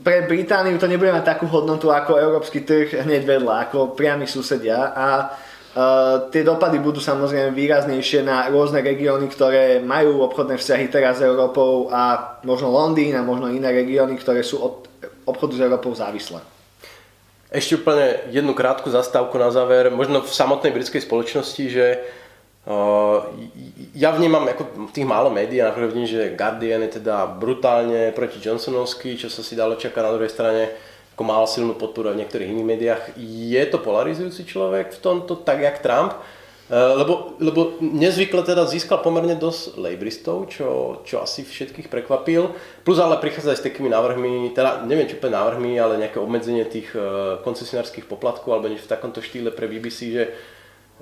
pre 0.04 0.28
Britániu 0.28 0.76
to 0.76 0.84
nebude 0.84 1.12
mať 1.12 1.24
takú 1.24 1.48
hodnotu 1.48 1.88
ako 1.88 2.20
európsky 2.20 2.60
trh 2.60 3.04
hneď 3.04 3.24
vedľa, 3.24 3.68
ako 3.68 3.96
priami 3.96 4.28
susedia 4.28 4.92
a 4.92 5.32
Uh, 5.74 6.30
tie 6.30 6.46
dopady 6.46 6.78
budú 6.78 7.02
samozrejme 7.02 7.50
výraznejšie 7.50 8.22
na 8.22 8.46
rôzne 8.46 8.78
regióny, 8.78 9.26
ktoré 9.26 9.82
majú 9.82 10.22
obchodné 10.22 10.54
vzťahy 10.54 10.86
teraz 10.86 11.18
s 11.18 11.26
Európou 11.26 11.90
a 11.90 12.38
možno 12.46 12.70
Londýn 12.70 13.18
a 13.18 13.26
možno 13.26 13.50
iné 13.50 13.74
regióny, 13.74 14.14
ktoré 14.14 14.46
sú 14.46 14.62
od 14.62 14.86
obchodu 15.26 15.58
s 15.58 15.64
Európou 15.66 15.90
závislé. 15.90 16.38
Ešte 17.50 17.74
úplne 17.74 18.22
jednu 18.30 18.54
krátku 18.54 18.86
zastávku 18.86 19.34
na 19.34 19.50
záver. 19.50 19.90
Možno 19.90 20.22
v 20.22 20.30
samotnej 20.30 20.70
britskej 20.70 21.02
spoločnosti, 21.02 21.64
že 21.66 22.06
ja 23.92 24.10
vnímam 24.16 24.48
ako 24.48 24.88
tých 24.94 25.04
málo 25.04 25.28
médií, 25.28 25.60
napríklad 25.60 25.92
vidím, 25.92 26.08
že 26.08 26.32
Guardian 26.32 26.80
je 26.88 27.02
teda 27.02 27.28
brutálne 27.28 28.08
proti 28.16 28.40
Johnsonovsky, 28.40 29.20
čo 29.20 29.28
sa 29.28 29.44
si 29.44 29.52
dalo 29.52 29.76
čakať 29.76 30.00
na 30.00 30.14
druhej 30.16 30.32
strane, 30.32 30.62
ako 31.14 31.22
mal 31.22 31.46
silnú 31.46 31.78
podporu 31.78 32.12
v 32.12 32.20
niektorých 32.22 32.50
iných 32.50 32.68
médiách. 32.68 33.02
Je 33.22 33.62
to 33.70 33.78
polarizujúci 33.78 34.44
človek 34.44 34.92
v 34.92 35.02
tomto, 35.02 35.38
tak 35.40 35.62
jak 35.62 35.78
Trump? 35.80 36.18
Lebo, 36.72 37.36
lebo 37.44 37.76
nezvykle 37.78 38.40
teda 38.40 38.64
získal 38.64 39.04
pomerne 39.04 39.36
dosť 39.36 39.76
lejbristov, 39.76 40.48
čo, 40.48 41.00
čo 41.04 41.20
asi 41.20 41.44
všetkých 41.44 41.92
prekvapil. 41.92 42.56
Plus 42.82 42.96
ale 42.96 43.20
prichádza 43.20 43.52
aj 43.52 43.58
s 43.60 43.66
takými 43.68 43.92
návrhmi, 43.92 44.56
teda 44.56 44.82
neviem 44.88 45.04
či 45.04 45.20
úplne 45.20 45.36
návrhmi, 45.36 45.76
ale 45.76 46.00
nejaké 46.00 46.16
obmedzenie 46.16 46.64
tých 46.64 46.88
koncesionárskych 47.44 48.08
poplatkov 48.08 48.56
alebo 48.56 48.72
niečo 48.72 48.88
v 48.88 48.94
takomto 48.96 49.20
štýle 49.20 49.52
pre 49.52 49.68
BBC, 49.68 49.98
že 50.08 50.24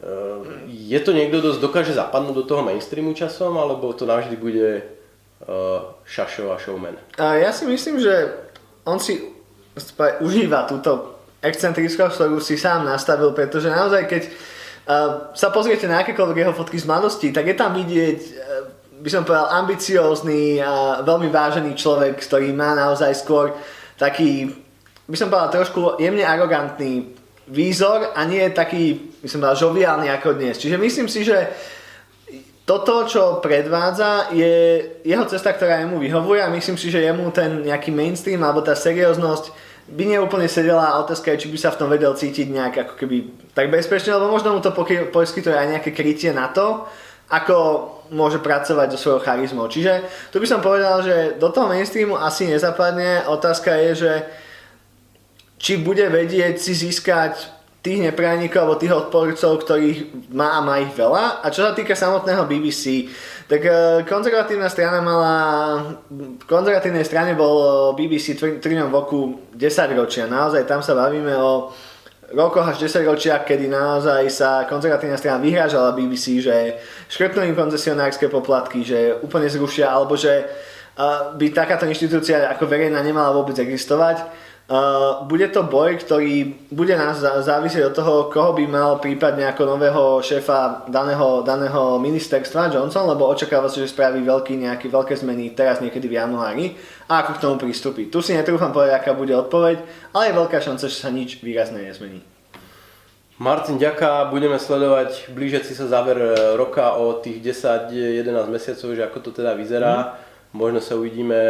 Ehm, 0.02 0.66
je 0.66 0.98
to 0.98 1.14
niekto, 1.14 1.38
kto 1.38 1.62
dokáže 1.62 1.94
zapadnúť 1.94 2.34
do 2.34 2.44
toho 2.44 2.66
mainstreamu 2.66 3.14
časom, 3.14 3.54
alebo 3.54 3.94
to 3.94 4.02
navždy 4.02 4.34
bude 4.34 4.82
šašo 6.06 6.54
a 6.54 6.56
showman? 6.58 6.94
A 7.18 7.34
ja 7.34 7.50
si 7.50 7.66
myslím, 7.66 7.98
že 7.98 8.30
on 8.86 9.02
si 9.02 9.31
užíva 10.20 10.68
túto 10.68 11.20
excentrickosť, 11.42 12.14
ktorú 12.14 12.38
si 12.38 12.54
sám 12.54 12.86
nastavil, 12.86 13.34
pretože 13.34 13.66
naozaj 13.66 14.06
keď 14.06 14.22
uh, 14.28 14.32
sa 15.34 15.50
pozriete 15.50 15.90
na 15.90 16.06
akékoľvek 16.06 16.38
jeho 16.38 16.54
fotky 16.54 16.78
z 16.78 16.86
mladosti, 16.86 17.28
tak 17.34 17.50
je 17.50 17.56
tam 17.58 17.74
vidieť, 17.74 18.18
uh, 18.20 18.70
by 19.02 19.10
som 19.10 19.26
povedal, 19.26 19.50
ambiciózny 19.50 20.62
a 20.62 21.02
veľmi 21.02 21.28
vážený 21.32 21.74
človek, 21.74 22.22
ktorý 22.22 22.54
má 22.54 22.78
naozaj 22.78 23.10
skôr 23.18 23.58
taký, 23.98 24.54
by 25.10 25.16
som 25.18 25.26
povedal, 25.26 25.50
trošku 25.50 25.98
jemne 25.98 26.22
arogantný 26.22 27.10
výzor 27.50 28.14
a 28.14 28.22
nie 28.22 28.46
taký, 28.54 29.10
myslím, 29.26 29.42
žoviálny 29.42 30.06
ako 30.14 30.38
dnes. 30.38 30.62
Čiže 30.62 30.78
myslím 30.78 31.10
si, 31.10 31.26
že 31.26 31.50
toto, 32.62 33.02
čo 33.10 33.42
predvádza, 33.42 34.30
je 34.30 34.78
jeho 35.02 35.26
cesta, 35.26 35.50
ktorá 35.50 35.82
jemu 35.82 35.98
vyhovuje 35.98 36.40
a 36.42 36.52
myslím 36.54 36.78
si, 36.78 36.94
že 36.94 37.02
jemu 37.02 37.34
ten 37.34 37.66
nejaký 37.66 37.90
mainstream 37.90 38.38
alebo 38.46 38.62
tá 38.62 38.78
serióznosť 38.78 39.50
by 39.90 40.04
neúplne 40.06 40.46
sedela 40.46 40.94
a 40.94 41.02
otázka 41.02 41.34
je, 41.34 41.46
či 41.46 41.50
by 41.50 41.58
sa 41.58 41.74
v 41.74 41.78
tom 41.82 41.90
vedel 41.90 42.14
cítiť 42.14 42.46
nejak 42.46 42.74
ako 42.86 42.94
keby 42.94 43.16
tak 43.50 43.66
bezpečne, 43.66 44.14
lebo 44.14 44.30
možno 44.30 44.54
mu 44.54 44.62
to 44.62 44.70
poskytuje 45.10 45.58
aj 45.58 45.68
nejaké 45.74 45.90
krytie 45.90 46.30
na 46.30 46.54
to, 46.54 46.86
ako 47.34 47.56
môže 48.14 48.38
pracovať 48.38 48.94
so 48.94 48.98
svojou 49.00 49.20
charizmou. 49.26 49.66
Čiže 49.66 50.06
tu 50.30 50.38
by 50.38 50.46
som 50.46 50.62
povedal, 50.62 51.02
že 51.02 51.16
do 51.42 51.48
toho 51.50 51.66
mainstreamu 51.66 52.14
asi 52.14 52.46
nezapadne. 52.46 53.26
Otázka 53.26 53.74
je, 53.88 53.90
že 54.06 54.12
či 55.58 55.80
bude 55.80 56.04
vedieť 56.06 56.60
si 56.60 56.76
získať 56.76 57.61
tých 57.82 57.98
neprajníkov 57.98 58.62
alebo 58.62 58.78
tých 58.78 58.94
odporcov, 58.94 59.66
ktorých 59.66 60.30
má 60.30 60.54
a 60.54 60.62
má 60.62 60.78
ich 60.78 60.94
veľa. 60.94 61.42
A 61.42 61.50
čo 61.50 61.66
sa 61.66 61.74
týka 61.74 61.98
samotného 61.98 62.46
BBC, 62.46 63.10
tak 63.50 63.58
e, 63.66 64.06
konzervatívna 64.06 64.70
strana 64.70 65.02
mala, 65.02 65.34
v 66.06 66.46
konzervatívnej 66.46 67.02
strane 67.02 67.34
bol 67.34 67.90
BBC 67.98 68.38
trinom 68.62 68.86
v 68.86 68.94
roku 68.94 69.18
10 69.58 69.98
ročia. 69.98 70.30
Naozaj 70.30 70.62
tam 70.62 70.78
sa 70.78 70.94
bavíme 70.94 71.34
o 71.34 71.74
rokoch 72.30 72.70
až 72.70 72.86
10 72.86 73.02
ročia, 73.02 73.42
kedy 73.42 73.66
naozaj 73.66 74.30
sa 74.30 74.62
konzervatívna 74.70 75.18
strana 75.18 75.42
vyhrážala 75.42 75.98
BBC, 75.98 76.38
že 76.38 76.78
škrtnú 77.10 77.42
im 77.50 77.58
koncesionárske 77.58 78.30
poplatky, 78.30 78.86
že 78.86 79.18
úplne 79.26 79.50
zrušia, 79.50 79.90
alebo 79.90 80.14
že 80.14 80.30
e, 80.38 80.44
by 81.34 81.46
takáto 81.50 81.90
inštitúcia 81.90 82.46
ako 82.46 82.62
verejná 82.70 83.02
nemala 83.02 83.34
vôbec 83.34 83.58
existovať. 83.58 84.22
Uh, 84.70 85.26
bude 85.26 85.44
to 85.50 85.66
boj, 85.66 85.98
ktorý 86.00 86.54
bude 86.70 86.94
nás 86.94 87.18
závisieť 87.20 87.90
od 87.90 87.94
toho, 87.98 88.14
koho 88.30 88.54
by 88.54 88.64
mal 88.70 89.02
prípadne 89.02 89.44
ako 89.50 89.68
nového 89.68 90.22
šéfa 90.22 90.86
daného, 90.86 91.42
daného 91.42 91.98
ministerstva 91.98 92.70
Johnson, 92.70 93.04
lebo 93.10 93.26
očakáva 93.26 93.66
sa, 93.66 93.82
že 93.82 93.90
spraví 93.90 94.22
veľký, 94.22 94.54
nejaké 94.62 94.86
veľké 94.86 95.18
zmeny 95.18 95.52
teraz 95.52 95.82
niekedy 95.82 96.06
v 96.06 96.16
januári 96.16 96.64
a 97.10 97.26
ako 97.26 97.30
k 97.36 97.42
tomu 97.42 97.56
pristúpi. 97.58 98.08
Tu 98.08 98.22
si 98.22 98.32
netrúfam 98.32 98.70
povedať, 98.70 99.02
aká 99.02 99.12
bude 99.12 99.34
odpoveď, 99.34 99.82
ale 100.14 100.30
je 100.30 100.38
veľká 100.40 100.58
šanca, 100.62 100.86
že 100.88 100.96
sa 100.96 101.10
nič 101.10 101.42
výrazné 101.42 101.82
nezmení. 101.82 102.22
Martin, 103.42 103.74
ďaká. 103.74 104.30
Budeme 104.30 104.54
sledovať 104.54 105.34
blížiaci 105.34 105.74
sa 105.74 105.90
záver 105.90 106.14
e, 106.14 106.54
roka 106.54 106.94
o 106.94 107.18
tých 107.18 107.42
10-11 107.42 108.22
mesiacov, 108.46 108.94
že 108.94 109.02
ako 109.02 109.18
to 109.18 109.30
teda 109.34 109.58
vyzerá. 109.58 109.94
Mm. 109.98 110.10
Možno 110.52 110.78
sa 110.78 110.94
uvidíme, 110.94 111.42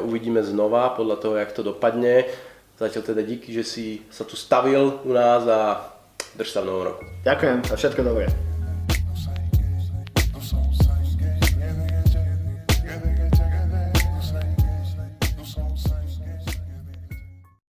uvidíme 0.00 0.40
znova 0.40 0.96
podľa 0.96 1.16
toho, 1.20 1.34
jak 1.36 1.52
to 1.52 1.60
dopadne. 1.60 2.24
Zatiaľ 2.74 3.02
teda 3.06 3.22
díky, 3.22 3.54
že 3.54 3.62
si 3.62 4.02
sa 4.10 4.26
tu 4.26 4.34
stavil 4.34 4.98
u 5.06 5.12
nás 5.14 5.46
a 5.46 5.94
drž 6.34 6.50
sa 6.50 6.60
v 6.62 6.66
novom 6.66 6.84
roku. 6.90 7.02
Ďakujem 7.22 7.58
a 7.70 7.74
všetko 7.78 8.00
dobré. 8.02 8.26